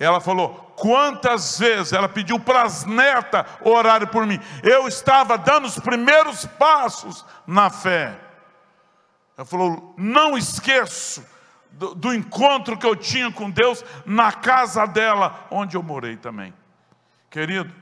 [0.00, 4.40] Ela falou: quantas vezes ela pediu para as netas orarem por mim.
[4.62, 8.18] Eu estava dando os primeiros passos na fé.
[9.36, 11.22] Ela falou: não esqueço
[11.70, 16.54] do, do encontro que eu tinha com Deus na casa dela, onde eu morei também.
[17.28, 17.72] Querido,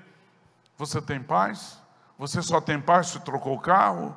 [0.76, 1.80] você tem paz?
[2.18, 4.14] Você só tem paz se trocou o carro?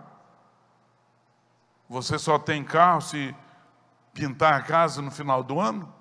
[1.88, 3.36] Você só tem carro se
[4.12, 5.94] pintar a casa no final do ano?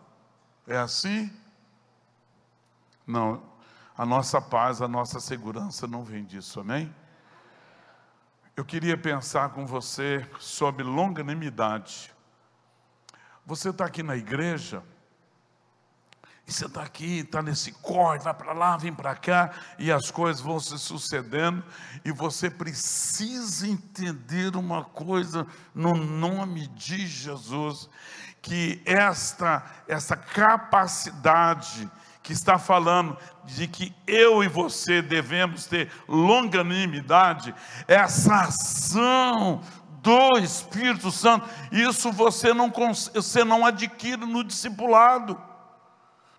[0.66, 1.30] É assim?
[3.10, 3.42] Não,
[3.98, 6.94] a nossa paz, a nossa segurança não vem disso, amém?
[8.56, 12.14] Eu queria pensar com você sobre longanimidade.
[13.44, 14.84] Você está aqui na igreja,
[16.46, 20.08] e você está aqui, está nesse corte, vai para lá, vem para cá, e as
[20.08, 21.64] coisas vão se sucedendo,
[22.04, 25.44] e você precisa entender uma coisa
[25.74, 27.90] no nome de Jesus,
[28.40, 31.90] que esta, essa capacidade
[32.22, 37.54] que está falando de que eu e você devemos ter longanimidade,
[37.88, 39.60] essa ação
[40.02, 45.40] do Espírito Santo, isso você não, você não adquire no discipulado.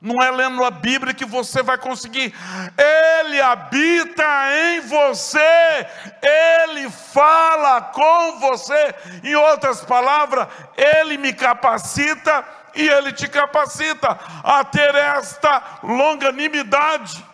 [0.01, 2.33] Não é lendo a Bíblia que você vai conseguir.
[2.75, 5.87] Ele habita em você.
[6.23, 8.95] Ele fala com você.
[9.23, 12.43] Em outras palavras, ele me capacita
[12.75, 17.31] e Ele te capacita a ter esta longanimidade.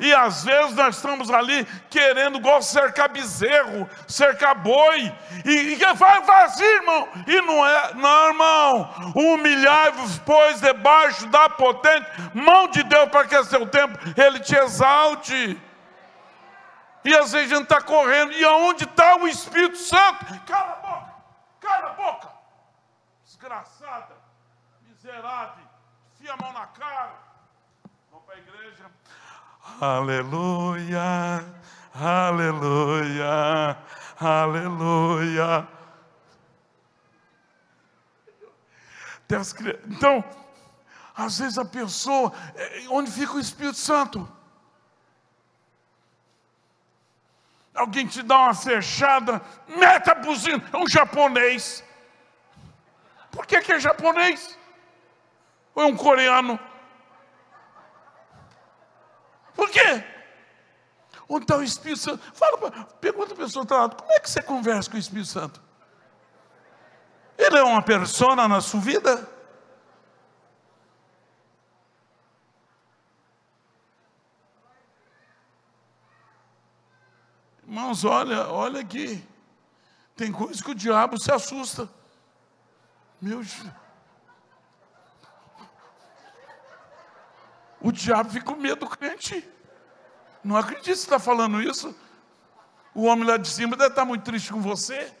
[0.00, 5.14] E às vezes nós estamos ali querendo igual cercar bezerro, cercar boi,
[5.44, 11.50] e, e vai, vai assim, irmão, e não é, não, irmão, humilhai-vos, pois, debaixo da
[11.50, 15.60] potente mão de Deus, para que a seu tempo Ele te exalte.
[17.04, 20.24] E às vezes a gente está correndo, e aonde está o Espírito Santo?
[20.46, 21.12] Cala a boca,
[21.60, 22.28] cala a boca,
[25.10, 25.64] miserável,
[26.14, 27.14] enfia a mão na cara.
[28.10, 28.90] Vamos para a igreja.
[29.80, 31.44] Aleluia,
[31.94, 33.78] aleluia,
[34.20, 35.68] aleluia.
[39.86, 40.24] Então,
[41.16, 44.28] às vezes a pessoa, é, onde fica o Espírito Santo?
[47.72, 51.84] Alguém te dá uma fechada, meta a buzina, é um japonês.
[53.30, 54.58] Por que, que é japonês?
[55.74, 56.58] Ou é um coreano?
[59.54, 60.04] Por quê?
[61.28, 62.22] Onde está o Espírito Santo?
[62.34, 65.62] Fala, pergunta a pessoa do lado, como é que você conversa com o Espírito Santo?
[67.38, 69.28] Ele é uma persona na sua vida?
[77.62, 79.24] Irmãos, olha, olha aqui.
[80.16, 81.88] Tem coisa que o diabo se assusta.
[83.22, 83.42] Meu
[87.80, 89.48] O diabo fica com medo do crente.
[90.44, 91.94] Não acredito que você está falando isso.
[92.94, 95.12] O homem lá de cima deve estar muito triste com você.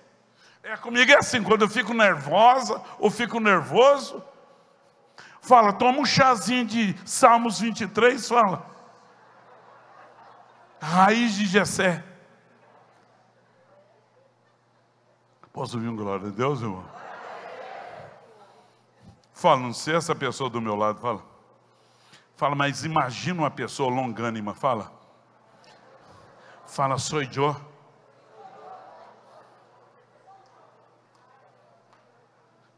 [0.62, 4.22] É, comigo é assim, quando eu fico nervosa ou fico nervoso,
[5.40, 8.66] fala, toma um chazinho de Salmos 23, fala.
[10.80, 12.04] Raiz de Jessé.
[15.52, 16.84] Posso ouvir um glória a Deus, irmão?
[19.32, 21.29] Fala, não sei essa pessoa do meu lado, fala.
[22.40, 24.90] Fala, mas imagina uma pessoa longânima, fala.
[26.66, 27.54] Fala, sou eu.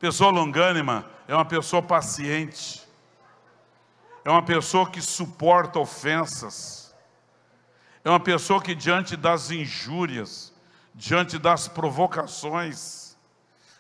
[0.00, 2.82] Pessoa longânima é uma pessoa paciente,
[4.24, 6.92] é uma pessoa que suporta ofensas,
[8.04, 10.52] é uma pessoa que, diante das injúrias,
[10.92, 13.16] diante das provocações,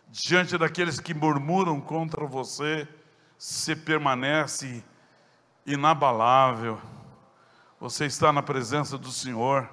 [0.08, 2.86] diante daqueles que murmuram contra você,
[3.36, 4.84] se permanece
[5.66, 6.80] inabalável.
[7.78, 9.68] Você está na presença do Senhor.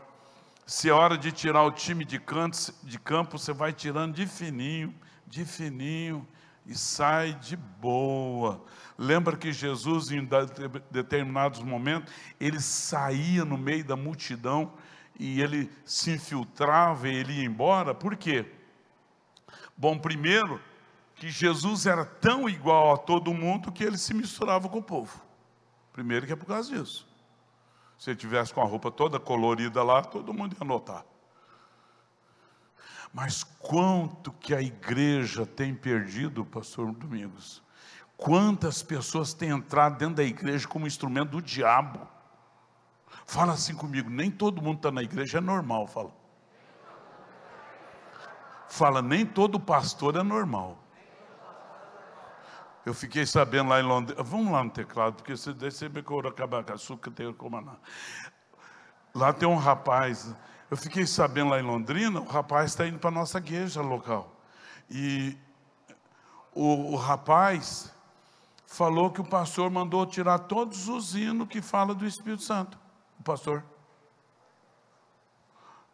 [0.65, 4.27] Se é hora de tirar o time de, canto, de campo, você vai tirando de
[4.27, 4.93] fininho,
[5.25, 6.27] de fininho,
[6.65, 8.63] e sai de boa.
[8.97, 10.27] Lembra que Jesus, em
[10.91, 14.73] determinados momentos, ele saía no meio da multidão
[15.19, 17.95] e ele se infiltrava e ele ia embora.
[17.95, 18.45] Por quê?
[19.75, 20.61] Bom, primeiro,
[21.15, 25.28] que Jesus era tão igual a todo mundo que ele se misturava com o povo.
[25.99, 27.05] Primeiro que é por causa disso.
[27.97, 31.03] Se ele tivesse com a roupa toda colorida lá, todo mundo ia notar.
[33.13, 37.61] Mas quanto que a igreja tem perdido, pastor Domingos?
[38.15, 42.07] Quantas pessoas têm entrado dentro da igreja como instrumento do diabo?
[43.25, 46.13] Fala assim comigo, nem todo mundo está na igreja, é normal, fala.
[48.69, 50.81] Fala, nem todo pastor é normal.
[52.85, 55.89] Eu fiquei sabendo lá em Londres, vamos lá no teclado, porque se descer
[56.73, 57.77] açúcar, tem como.
[59.13, 60.33] Lá tem um rapaz,
[60.71, 64.35] eu fiquei sabendo lá em Londrina, o rapaz está indo para a nossa igreja local.
[64.89, 65.37] E
[66.53, 67.93] o, o, rapaz
[68.65, 72.77] falou que o pastor mandou tirar todos os hinos que fala do Espírito Santo.
[73.19, 73.63] O pastor.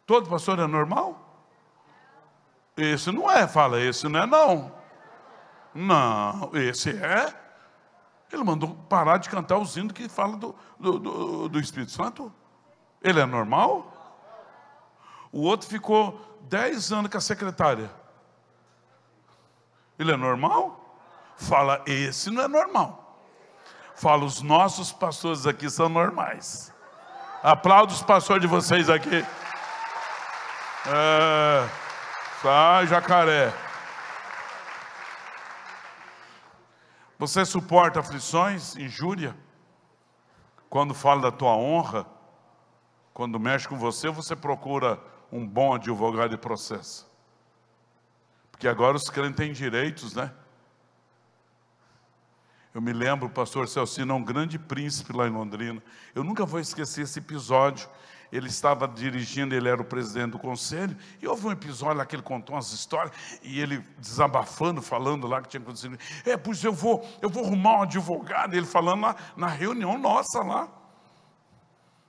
[0.06, 1.22] Todo pastor é normal?
[2.76, 4.75] Esse não é, fala, esse não é não.
[5.76, 7.34] Não, esse é.
[8.32, 12.32] Ele mandou parar de cantar os hinos que falam do, do, do, do Espírito Santo.
[13.02, 13.92] Ele é normal?
[15.30, 17.90] O outro ficou 10 anos com a secretária.
[19.98, 20.82] Ele é normal?
[21.36, 23.20] Fala, esse não é normal.
[23.94, 26.72] Fala, os nossos pastores aqui são normais.
[27.42, 29.24] Aplauda os pastores de vocês aqui.
[30.86, 31.68] É,
[32.86, 33.65] jacaré.
[37.18, 39.36] Você suporta aflições, injúria?
[40.68, 42.06] Quando fala da tua honra,
[43.14, 45.00] quando mexe com você, você procura
[45.32, 47.10] um bom advogado de processo.
[48.50, 50.32] Porque agora os crentes têm direitos, né?
[52.74, 55.82] Eu me lembro, o pastor Celcino é um grande príncipe lá em Londrina.
[56.14, 57.88] Eu nunca vou esquecer esse episódio.
[58.36, 62.14] Ele estava dirigindo, ele era o presidente do conselho, e houve um episódio lá que
[62.14, 63.12] ele contou umas histórias,
[63.42, 65.98] e ele desabafando, falando lá que tinha acontecido.
[66.24, 70.42] É, pois eu vou, eu vou arrumar um advogado, ele falando lá na reunião nossa
[70.42, 70.68] lá.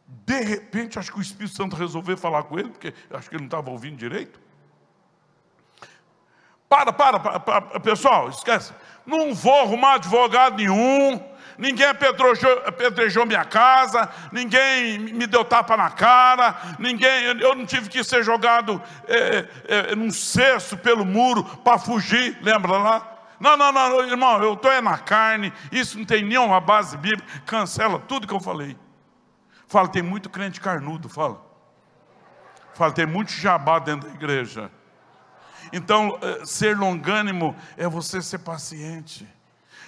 [0.07, 3.43] De repente, acho que o Espírito Santo resolveu falar com ele, porque acho que ele
[3.43, 4.39] não estava ouvindo direito.
[6.67, 8.73] Para, para, para, para, pessoal, esquece.
[9.05, 11.36] Não vou arrumar advogado nenhum.
[11.57, 18.03] Ninguém apedrejou, minha casa, ninguém me deu tapa na cara, ninguém, eu não tive que
[18.03, 23.13] ser jogado é, é, num cesto pelo muro para fugir, lembra lá?
[23.39, 27.41] Não, não, não, irmão, eu estou é na carne, isso não tem nenhuma base bíblica,
[27.45, 28.77] cancela tudo que eu falei.
[29.67, 31.45] Fala, tem muito crente carnudo, fala.
[32.73, 34.71] Fala, tem muito jabá dentro da igreja.
[35.73, 39.27] Então, eh, ser longânimo é você ser paciente.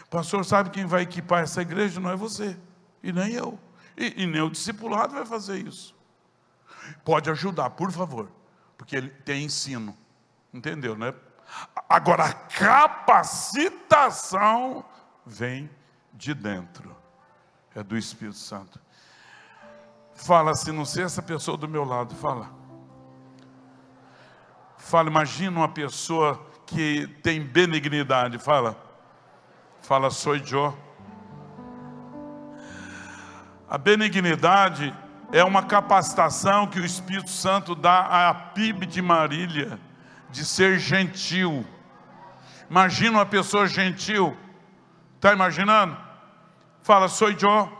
[0.09, 1.99] Pastor, sabe quem vai equipar essa igreja?
[1.99, 2.57] Não é você,
[3.03, 3.59] e nem eu.
[3.95, 5.95] E, e nem o discipulado vai fazer isso.
[7.05, 8.31] Pode ajudar, por favor,
[8.77, 9.95] porque ele tem ensino.
[10.53, 11.13] Entendeu, né?
[11.87, 13.63] Agora, a capacitação
[15.25, 15.69] vem
[16.13, 16.95] de dentro,
[17.75, 18.79] é do Espírito Santo.
[20.15, 22.49] Fala assim, não sei essa pessoa do meu lado, fala.
[24.77, 28.88] Fala, imagina uma pessoa que tem benignidade, fala.
[29.81, 30.77] Fala, sou eu.
[33.69, 34.95] A benignidade
[35.31, 39.79] é uma capacitação que o Espírito Santo dá à PIB de Marília,
[40.29, 41.65] de ser gentil.
[42.69, 44.35] Imagina uma pessoa gentil,
[45.15, 45.97] está imaginando?
[46.81, 47.79] Fala, sou eu.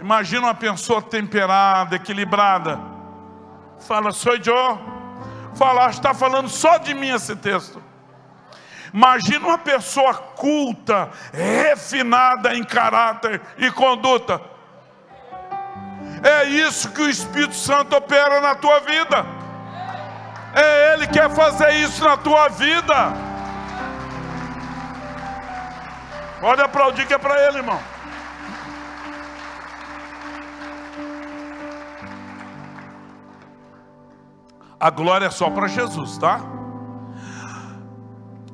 [0.00, 2.78] Imagina uma pessoa temperada, equilibrada.
[3.80, 4.78] Fala, sou eu.
[5.54, 7.82] Fala, está falando só de mim esse texto.
[8.92, 14.40] Imagina uma pessoa culta, refinada em caráter e conduta.
[16.22, 19.26] É isso que o Espírito Santo opera na tua vida.
[20.54, 23.12] É Ele que quer fazer isso na tua vida.
[26.40, 27.80] Pode aplaudir que é para Ele, irmão.
[34.78, 36.40] A glória é só para Jesus, tá?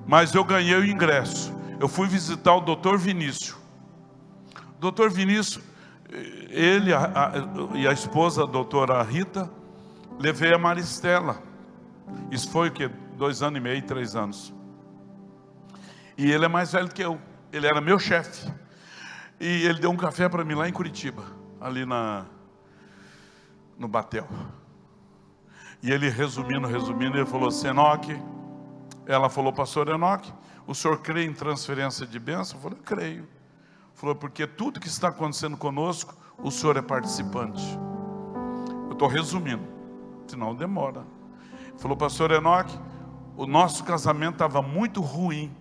[0.07, 1.55] Mas eu ganhei o ingresso.
[1.79, 3.57] Eu fui visitar o doutor Vinícius.
[4.79, 5.63] Doutor Vinícius,
[6.51, 7.33] ele a, a,
[7.77, 9.51] e a esposa, a doutora Rita,
[10.19, 11.43] levei a Maristela.
[12.31, 12.89] Isso foi o que?
[13.17, 14.53] Dois anos e meio, três anos.
[16.17, 17.21] E ele é mais velho que eu.
[17.53, 18.51] Ele era meu chefe.
[19.41, 21.25] E ele deu um café para mim lá em Curitiba,
[21.61, 22.27] ali na
[23.79, 24.29] no Batel.
[25.83, 28.17] E ele resumindo, resumindo, ele falou assim, Enoque,
[29.07, 30.33] ela falou, pastor Enoque,
[30.67, 32.59] o senhor crê em transferência de bênção?
[32.59, 33.29] Eu falei, creio.
[33.95, 37.63] Falou, porque tudo que está acontecendo conosco, o senhor é participante.
[38.87, 39.67] Eu estou resumindo,
[40.27, 41.05] senão demora.
[41.79, 42.79] Falou, pastor Enoque,
[43.37, 45.55] o nosso casamento estava muito ruim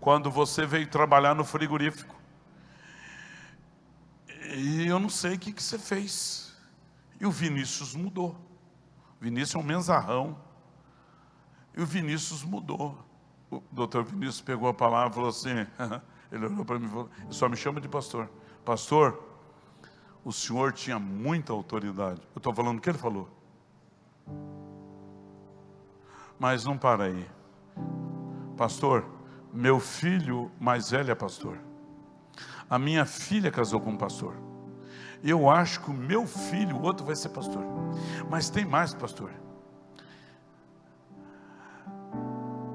[0.00, 2.14] quando você veio trabalhar no frigorífico.
[4.54, 6.54] E eu não sei o que, que você fez.
[7.20, 8.36] E o Vinícius mudou.
[9.20, 10.36] Vinícius é um menzarrão.
[11.76, 12.98] E o Vinícius mudou.
[13.50, 15.66] O doutor Vinícius pegou a palavra e falou assim:
[16.30, 18.28] ele olhou para mim e falou: só me chama de pastor.
[18.64, 19.22] Pastor,
[20.24, 22.20] o senhor tinha muita autoridade.
[22.34, 23.28] Eu estou falando o que ele falou.
[26.38, 27.28] Mas não para aí.
[28.56, 29.04] Pastor,
[29.52, 31.58] meu filho mais velho é pastor.
[32.68, 34.34] A minha filha casou com um pastor.
[35.22, 37.62] Eu acho que o meu filho, o outro vai ser pastor.
[38.30, 39.30] Mas tem mais, pastor.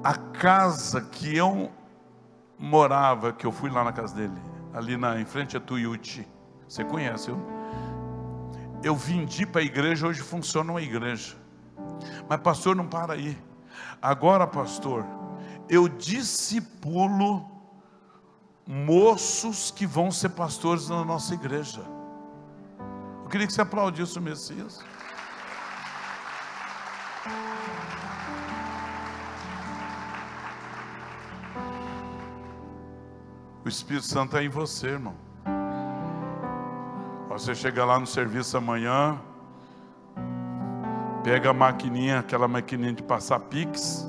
[0.08, 1.70] A casa que eu
[2.58, 4.40] morava, que eu fui lá na casa dele,
[4.72, 6.26] ali na, em frente a Tuiuti.
[6.66, 7.38] Você conhece, eu?
[8.82, 11.36] Eu vendi para a igreja, hoje funciona uma igreja.
[12.26, 13.36] Mas pastor, não para aí.
[14.00, 15.04] Agora, pastor,
[15.68, 17.46] eu discipulo
[18.66, 21.82] moços que vão ser pastores na nossa igreja.
[23.24, 24.82] Eu queria que você aplaudisse o Messias.
[33.68, 35.14] O Espírito Santo é em você, irmão.
[37.28, 39.20] Você chega lá no serviço amanhã,
[41.22, 44.08] pega a maquininha, aquela maquininha de passar pix.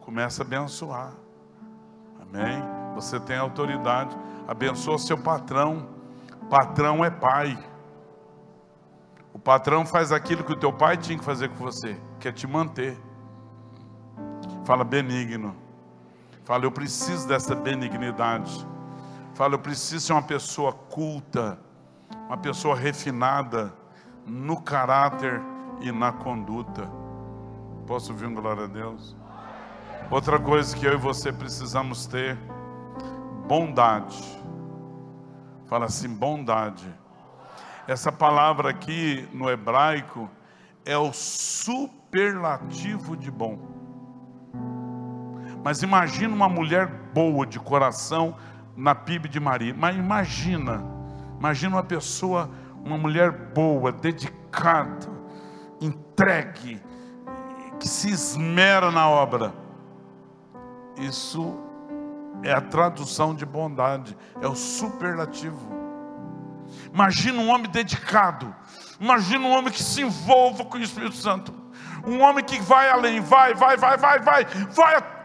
[0.00, 1.12] Começa a abençoar.
[2.22, 2.62] Amém?
[2.94, 4.16] Você tem autoridade.
[4.48, 5.90] Abençoa seu patrão.
[6.48, 7.62] Patrão é pai.
[9.34, 12.32] O patrão faz aquilo que o teu pai tinha que fazer com você, que é
[12.32, 13.09] te manter.
[14.70, 15.56] Fala benigno.
[16.44, 18.64] Fala, eu preciso dessa benignidade.
[19.34, 21.58] Fala, eu preciso ser uma pessoa culta,
[22.28, 23.74] uma pessoa refinada
[24.24, 25.42] no caráter
[25.80, 26.88] e na conduta.
[27.84, 29.16] Posso ouvir um glória a Deus?
[30.08, 32.38] Outra coisa que eu e você precisamos ter
[33.48, 34.22] bondade.
[35.66, 36.88] Fala assim, bondade.
[37.88, 40.30] Essa palavra aqui no hebraico
[40.84, 43.69] é o superlativo de bom.
[45.62, 48.34] Mas imagina uma mulher boa de coração
[48.76, 49.74] na PIB de Maria.
[49.76, 50.82] Mas imagina,
[51.38, 52.50] imagina uma pessoa,
[52.84, 55.08] uma mulher boa, dedicada,
[55.80, 56.80] entregue,
[57.78, 59.52] que se esmera na obra.
[60.96, 61.58] Isso
[62.42, 65.78] é a tradução de bondade, é o superlativo.
[66.92, 68.54] Imagina um homem dedicado,
[68.98, 71.52] imagina um homem que se envolva com o Espírito Santo,
[72.06, 75.19] um homem que vai além, vai, vai, vai, vai, vai, vai,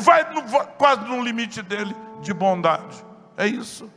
[0.00, 0.42] vai no,
[0.76, 3.04] quase no limite dele de bondade.
[3.36, 3.90] É isso.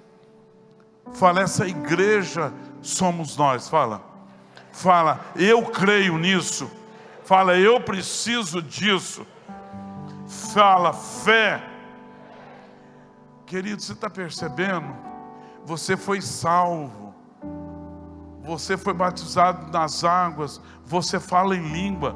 [1.14, 3.68] Fala, essa igreja somos nós.
[3.70, 4.02] Fala,
[4.72, 6.72] fala, eu creio nisso.
[7.24, 9.26] Fala, eu preciso disso.
[10.54, 11.74] Fala, fé
[13.54, 14.96] Querido, você está percebendo?
[15.64, 17.14] Você foi salvo,
[18.42, 22.16] você foi batizado nas águas, você fala em língua,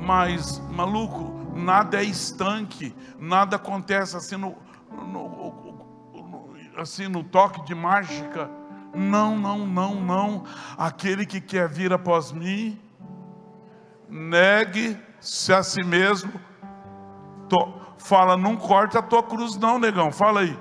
[0.00, 4.54] mas, maluco, nada é estanque, nada acontece assim no,
[4.90, 5.46] no, no
[6.76, 8.50] assim no toque de mágica.
[8.94, 10.44] Não, não, não, não.
[10.78, 12.80] Aquele que quer vir após mim,
[14.08, 16.32] negue-se a si mesmo.
[17.48, 20.10] Tô, fala, não corte a tua cruz, não, negão.
[20.10, 20.58] Fala aí.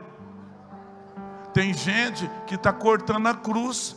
[1.54, 3.96] Tem gente que está cortando a cruz.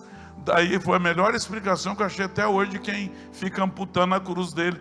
[0.49, 4.21] Daí foi a melhor explicação que eu achei até hoje de quem fica amputando a
[4.21, 4.81] cruz dele,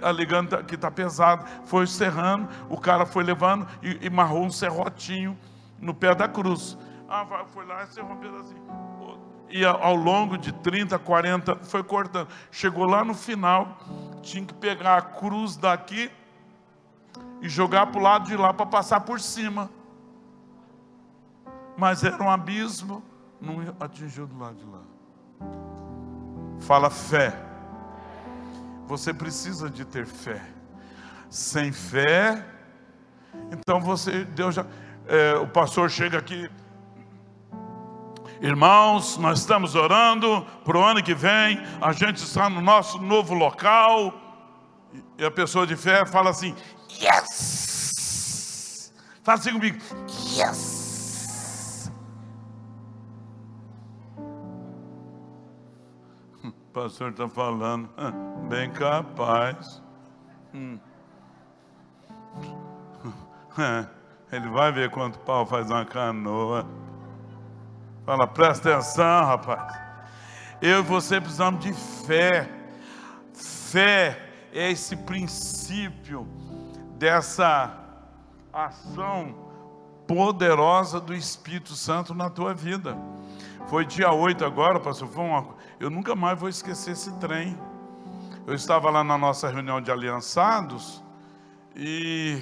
[0.00, 1.44] alegando que está pesado.
[1.64, 5.36] Foi serrando, o cara foi levando e, e marrou um serrotinho
[5.80, 6.78] no pé da cruz.
[7.08, 8.62] Ah, foi lá e serrou um pedacinho.
[9.50, 12.28] E ao longo de 30, 40, foi cortando.
[12.52, 13.78] Chegou lá no final,
[14.22, 16.12] tinha que pegar a cruz daqui
[17.40, 19.68] e jogar para o lado de lá para passar por cima.
[21.76, 23.02] Mas era um abismo,
[23.40, 24.91] não atingiu do lado de lá.
[26.60, 27.34] Fala fé.
[28.86, 30.42] Você precisa de ter fé.
[31.30, 32.44] Sem fé,
[33.50, 34.66] então você, Deus já,
[35.06, 36.50] é, o pastor chega aqui,
[38.40, 43.34] irmãos, nós estamos orando para o ano que vem, a gente está no nosso novo
[43.34, 44.12] local,
[45.16, 46.54] e a pessoa de fé fala assim:
[47.00, 48.92] Yes!
[49.22, 49.78] Fala assim comigo:
[50.36, 50.81] Yes!
[56.72, 57.86] O pastor está falando,
[58.48, 59.82] bem capaz.
[60.54, 60.78] Hum.
[64.32, 66.66] Ele vai ver quanto pau faz uma canoa.
[68.06, 69.78] Fala, presta atenção, rapaz.
[70.62, 72.50] Eu e você precisamos de fé.
[73.34, 76.26] Fé é esse princípio
[76.96, 77.78] dessa
[78.50, 79.34] ação
[80.06, 82.96] poderosa do Espírito Santo na tua vida.
[83.66, 85.08] Foi dia 8 agora, pastor.
[85.08, 85.60] Foi uma...
[85.82, 87.58] Eu nunca mais vou esquecer esse trem.
[88.46, 91.02] Eu estava lá na nossa reunião de aliançados
[91.74, 92.40] e.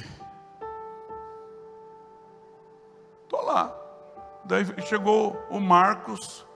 [3.23, 3.75] Estou lá.
[4.45, 6.47] Daí chegou o Marcos,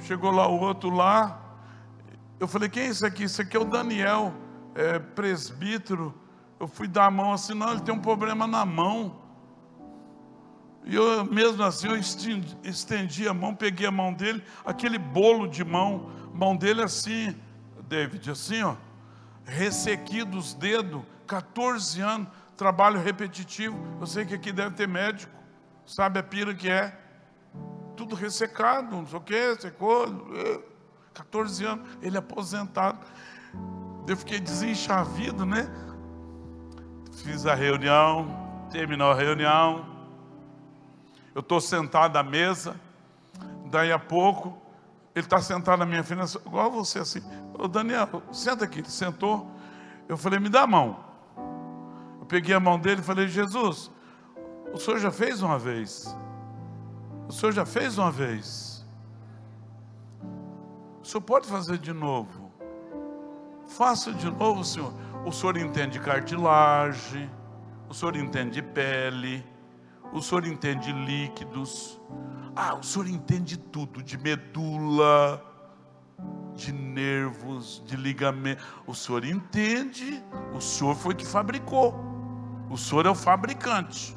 [0.00, 1.40] chegou lá o outro lá.
[2.40, 3.22] Eu falei: quem é esse aqui?
[3.22, 4.34] Esse aqui é o Daniel,
[4.74, 6.12] é, presbítero
[6.60, 9.19] eu fui dar a mão assim, não, ele tem um problema na mão.
[10.84, 15.46] E eu, mesmo assim, eu estendi, estendi a mão, peguei a mão dele, aquele bolo
[15.46, 17.36] de mão, mão dele assim,
[17.88, 18.76] David, assim, ó,
[19.44, 23.78] ressequido os dedos, 14 anos, trabalho repetitivo.
[24.00, 25.32] Eu sei que aqui deve ter médico,
[25.86, 26.96] sabe a pira que é.
[27.96, 30.06] Tudo ressecado, não sei o que, secou.
[31.12, 32.98] 14 anos, ele aposentado.
[34.06, 35.70] Eu fiquei desenchavido, né?
[37.22, 39.99] Fiz a reunião, terminou a reunião.
[41.34, 42.74] Eu estou sentado à mesa.
[43.66, 44.58] Daí a pouco,
[45.14, 47.22] ele está sentado na minha frente, igual você assim.
[47.54, 48.80] Ô Daniel, senta aqui.
[48.80, 49.50] Ele sentou.
[50.08, 50.98] Eu falei, me dá a mão.
[52.20, 53.90] Eu peguei a mão dele e falei, Jesus,
[54.72, 56.16] o senhor já fez uma vez.
[57.28, 58.84] O senhor já fez uma vez.
[61.00, 62.50] O senhor pode fazer de novo.
[63.66, 64.92] Faça de novo, senhor.
[65.24, 67.30] O senhor entende cartilagem,
[67.88, 69.44] o senhor entende pele,
[70.12, 72.00] o senhor entende líquidos.
[72.54, 75.42] Ah, o senhor entende tudo, de medula,
[76.54, 78.62] de nervos, de ligamento.
[78.86, 80.22] O senhor entende,
[80.54, 81.94] o senhor foi que fabricou.
[82.68, 84.16] O senhor é o fabricante.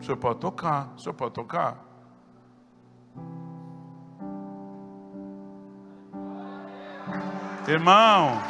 [0.00, 1.78] O senhor pode tocar, o senhor pode tocar.
[7.66, 8.42] Irmão,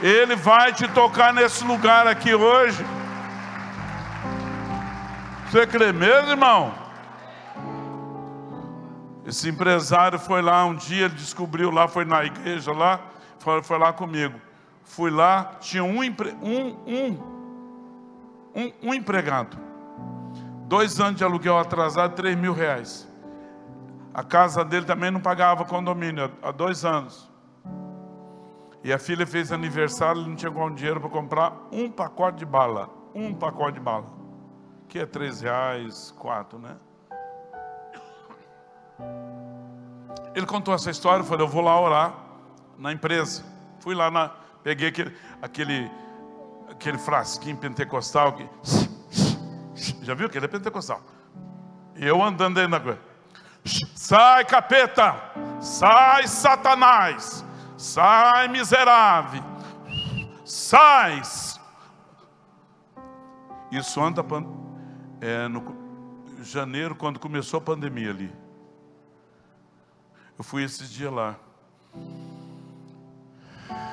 [0.00, 2.84] ele vai te tocar nesse lugar aqui hoje.
[5.52, 6.72] Você crê mesmo, irmão?
[9.26, 12.98] Esse empresário foi lá um dia, ele descobriu lá, foi na igreja lá,
[13.38, 14.40] foi, foi lá comigo.
[14.82, 17.18] Fui lá, tinha um, um,
[18.56, 19.58] um, um, empregado.
[20.68, 23.06] Dois anos de aluguel atrasado, três mil reais.
[24.14, 27.30] A casa dele também não pagava condomínio há dois anos.
[28.82, 32.46] E a filha fez aniversário, ele não tinha com dinheiro para comprar um pacote de
[32.46, 32.88] bala.
[33.14, 34.21] Um pacote de bala.
[34.92, 36.76] Que é três reais, quatro, né?
[40.34, 42.14] Ele contou essa história, falei, eu vou lá orar
[42.76, 43.42] na empresa.
[43.80, 44.28] Fui lá, na,
[44.62, 45.90] peguei aquele, aquele,
[46.68, 48.46] aquele frasquinho pentecostal que.
[50.04, 51.00] Já viu que ele é pentecostal?
[51.96, 53.00] Eu andando dentro da coisa.
[53.94, 55.16] Sai, capeta!
[55.58, 57.42] Sai, Satanás!
[57.78, 59.42] Sai, miserável.
[60.44, 61.22] Sai.
[63.70, 64.22] Isso anda
[65.22, 65.62] é, no
[66.42, 68.32] janeiro, quando começou a pandemia ali.
[70.36, 71.36] Eu fui esses dias lá.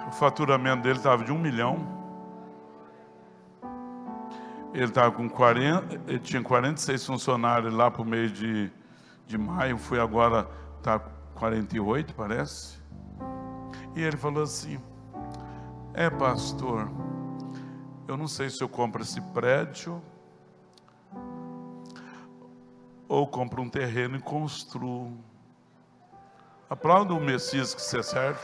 [0.08, 2.00] O faturamento dele estava de um milhão.
[4.74, 8.72] Ele estava com 40, ele tinha 46 funcionários lá para o mês de,
[9.28, 11.00] de maio, foi agora, está
[11.36, 12.80] 48, parece.
[13.96, 14.80] E ele falou assim:
[15.94, 16.90] É, pastor,
[18.08, 20.02] eu não sei se eu compro esse prédio
[23.10, 25.18] ou compro um terreno e construo.
[26.70, 28.40] Aplauda o Messias que você serve.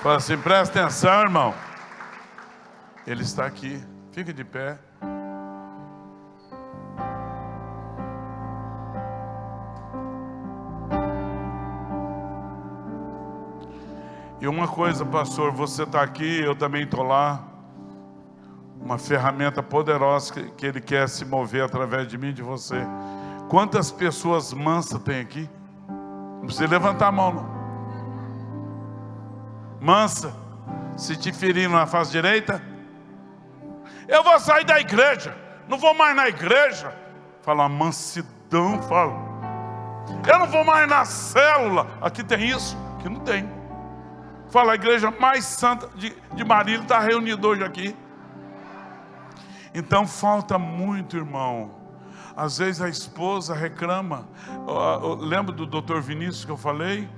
[0.00, 1.54] Fala assim, presta atenção, irmão.
[3.04, 3.82] Ele está aqui.
[4.12, 4.78] Fique de pé.
[14.40, 17.51] E uma coisa, pastor, você está aqui, eu também estou lá
[18.84, 22.76] uma ferramenta poderosa que, que Ele quer se mover através de mim e de você.
[23.48, 25.48] Quantas pessoas mansas tem aqui?
[25.88, 27.62] Não precisa levantar a mão, não.
[29.80, 30.34] Mansa,
[30.96, 32.62] se te ferir na face direita,
[34.08, 35.36] eu vou sair da igreja,
[35.68, 36.92] não vou mais na igreja.
[37.42, 39.32] Fala, mansidão, fala.
[40.26, 41.86] Eu não vou mais na célula.
[42.00, 43.48] Aqui tem isso, aqui não tem.
[44.50, 47.96] Fala, a igreja mais santa de, de Marília está reunida hoje aqui.
[49.74, 51.70] Então falta muito, irmão.
[52.36, 54.26] Às vezes a esposa reclama.
[55.18, 57.08] Lembra do doutor Vinícius que eu falei?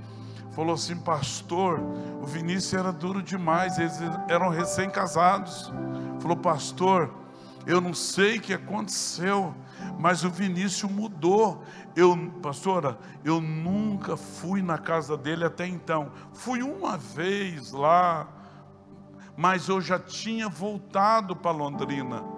[0.53, 1.81] Falou assim, pastor,
[2.23, 3.99] o Vinícius era duro demais, eles
[4.29, 5.73] eram recém-casados.
[6.21, 7.13] Falou, pastor,
[7.67, 9.53] eu não sei o que aconteceu,
[9.99, 11.65] mas o Vinícius mudou.
[11.97, 16.13] Eu, pastora, eu nunca fui na casa dele até então.
[16.33, 18.29] Fui uma vez lá,
[19.37, 22.34] mas eu já tinha voltado para Londrina.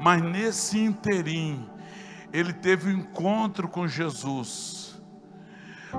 [0.00, 1.68] Mas nesse interim,
[2.32, 5.00] ele teve um encontro com Jesus.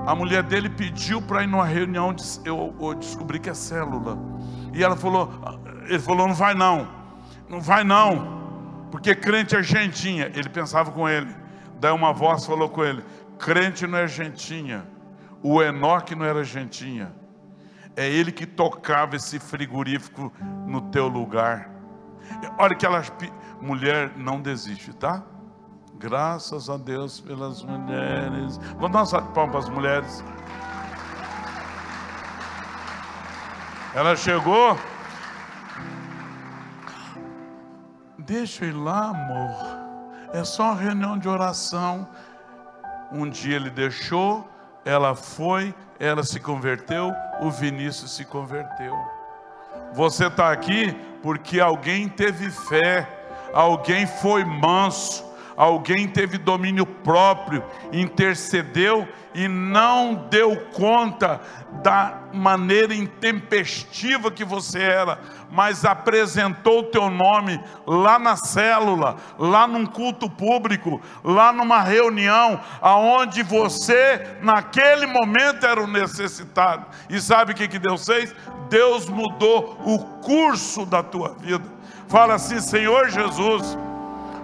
[0.06, 4.18] A mulher dele pediu para ir numa reunião, eu, eu descobri que é célula.
[4.72, 5.30] E ela falou,
[5.86, 6.88] ele falou, não vai não,
[7.48, 10.30] não vai não, porque crente é gentinha.
[10.34, 11.34] Ele pensava com ele.
[11.80, 13.02] Daí uma voz falou com ele:
[13.38, 14.86] crente não é gentinha,
[15.42, 17.12] o Enoque não era gentinha.
[17.96, 20.32] É ele que tocava esse frigorífico
[20.66, 21.70] no teu lugar.
[22.58, 23.02] Olha que ela
[23.60, 25.22] mulher não desiste, tá?
[25.98, 28.56] Graças a Deus pelas mulheres.
[28.78, 30.24] Vamos dar uma palmas para as mulheres.
[33.94, 34.78] Ela chegou.
[38.18, 39.80] Deixa eu ir lá, amor.
[40.32, 42.08] É só uma reunião de oração.
[43.12, 44.48] Um dia ele deixou,
[44.84, 48.96] ela foi, ela se converteu, o Vinícius se converteu.
[49.92, 53.19] Você está aqui porque alguém teve fé
[53.52, 55.24] alguém foi manso,
[55.56, 61.40] alguém teve domínio próprio, intercedeu e não deu conta
[61.82, 65.20] da maneira intempestiva que você era,
[65.50, 72.60] mas apresentou o teu nome lá na célula, lá num culto público, lá numa reunião,
[72.80, 76.86] aonde você naquele momento era o necessitado.
[77.08, 78.34] E sabe o que, que Deus fez?
[78.68, 81.79] Deus mudou o curso da tua vida.
[82.10, 83.78] Fala assim: Senhor Jesus,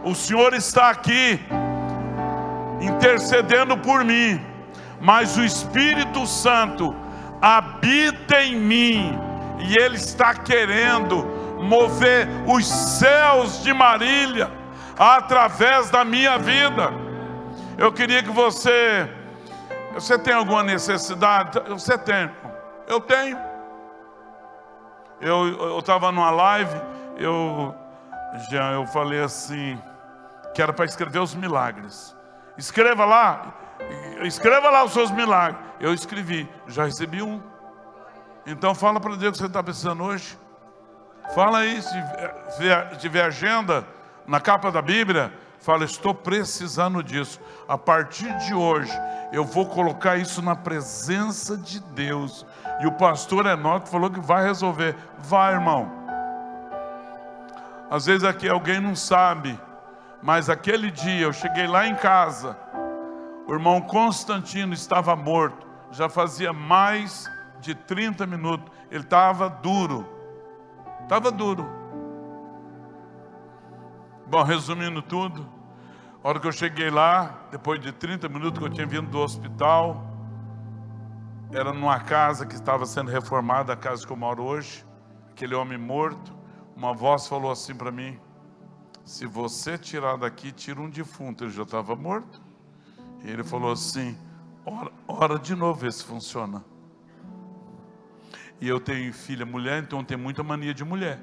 [0.04, 1.40] o Senhor está aqui
[2.80, 4.40] intercedendo por mim,
[5.00, 6.94] mas o Espírito Santo
[7.42, 9.18] habita em mim
[9.58, 11.26] e Ele está querendo
[11.60, 14.48] mover os céus de Marília
[14.96, 16.92] através da minha vida.
[17.76, 19.10] Eu queria que você,
[19.92, 21.58] você tem alguma necessidade?
[21.68, 22.30] Você tem,
[22.86, 23.36] eu tenho.
[25.20, 27.74] Eu estava numa live eu
[28.50, 29.80] já eu falei assim,
[30.54, 32.16] que era para escrever os milagres.
[32.56, 33.54] Escreva lá,
[34.22, 35.60] escreva lá os seus milagres.
[35.80, 37.40] Eu escrevi, já recebi um.
[38.46, 40.38] Então fala para Deus que você está precisando hoje.
[41.34, 43.84] Fala aí, se tiver agenda
[44.26, 47.40] na capa da Bíblia, fala, estou precisando disso.
[47.68, 48.92] A partir de hoje,
[49.32, 52.46] eu vou colocar isso na presença de Deus.
[52.80, 54.96] E o pastor Enoque falou que vai resolver.
[55.18, 56.05] Vai, irmão.
[57.90, 59.58] Às vezes aqui alguém não sabe,
[60.22, 62.58] mas aquele dia eu cheguei lá em casa,
[63.46, 67.30] o irmão Constantino estava morto, já fazia mais
[67.60, 70.04] de 30 minutos, ele estava duro,
[71.02, 71.64] estava duro.
[74.26, 75.48] Bom, resumindo tudo,
[76.24, 79.20] a hora que eu cheguei lá, depois de 30 minutos que eu tinha vindo do
[79.20, 80.04] hospital,
[81.52, 84.84] era numa casa que estava sendo reformada, a casa que eu moro hoje,
[85.30, 86.35] aquele homem morto
[86.76, 88.20] uma voz falou assim para mim:
[89.02, 91.44] se você tirar daqui, tira um defunto.
[91.44, 92.42] Ele já estava morto.
[93.24, 94.16] E ele falou assim:
[94.64, 96.62] ora, ora de novo ver se funciona.
[98.60, 101.18] E eu tenho filha mulher, então tem muita mania de mulher.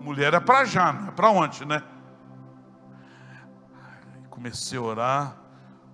[0.00, 1.82] Mulher é para já, não é para ontem, né?
[4.30, 5.36] Comecei a orar.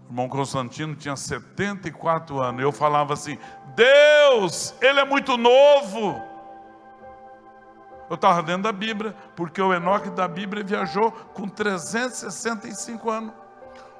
[0.05, 2.63] O irmão Constantino tinha 74 anos.
[2.63, 3.39] Eu falava assim:
[3.75, 6.28] Deus, ele é muito novo.
[8.09, 13.33] Eu estava dentro da Bíblia, porque o Enoque da Bíblia viajou com 365 anos.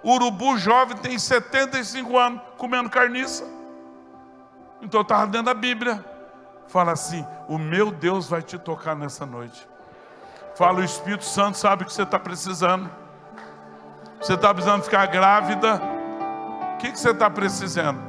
[0.03, 3.45] O urubu jovem tem 75 anos comendo carniça.
[4.81, 6.05] Então eu estava dentro da Bíblia.
[6.69, 9.69] Fala assim: o meu Deus vai te tocar nessa noite.
[10.55, 12.91] Fala, o Espírito Santo sabe o que você está precisando.
[14.21, 15.81] Você está precisando ficar grávida.
[16.75, 18.01] O que, que você está precisando?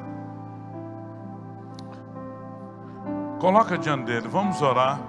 [3.40, 5.00] Coloca diante dele, vamos orar.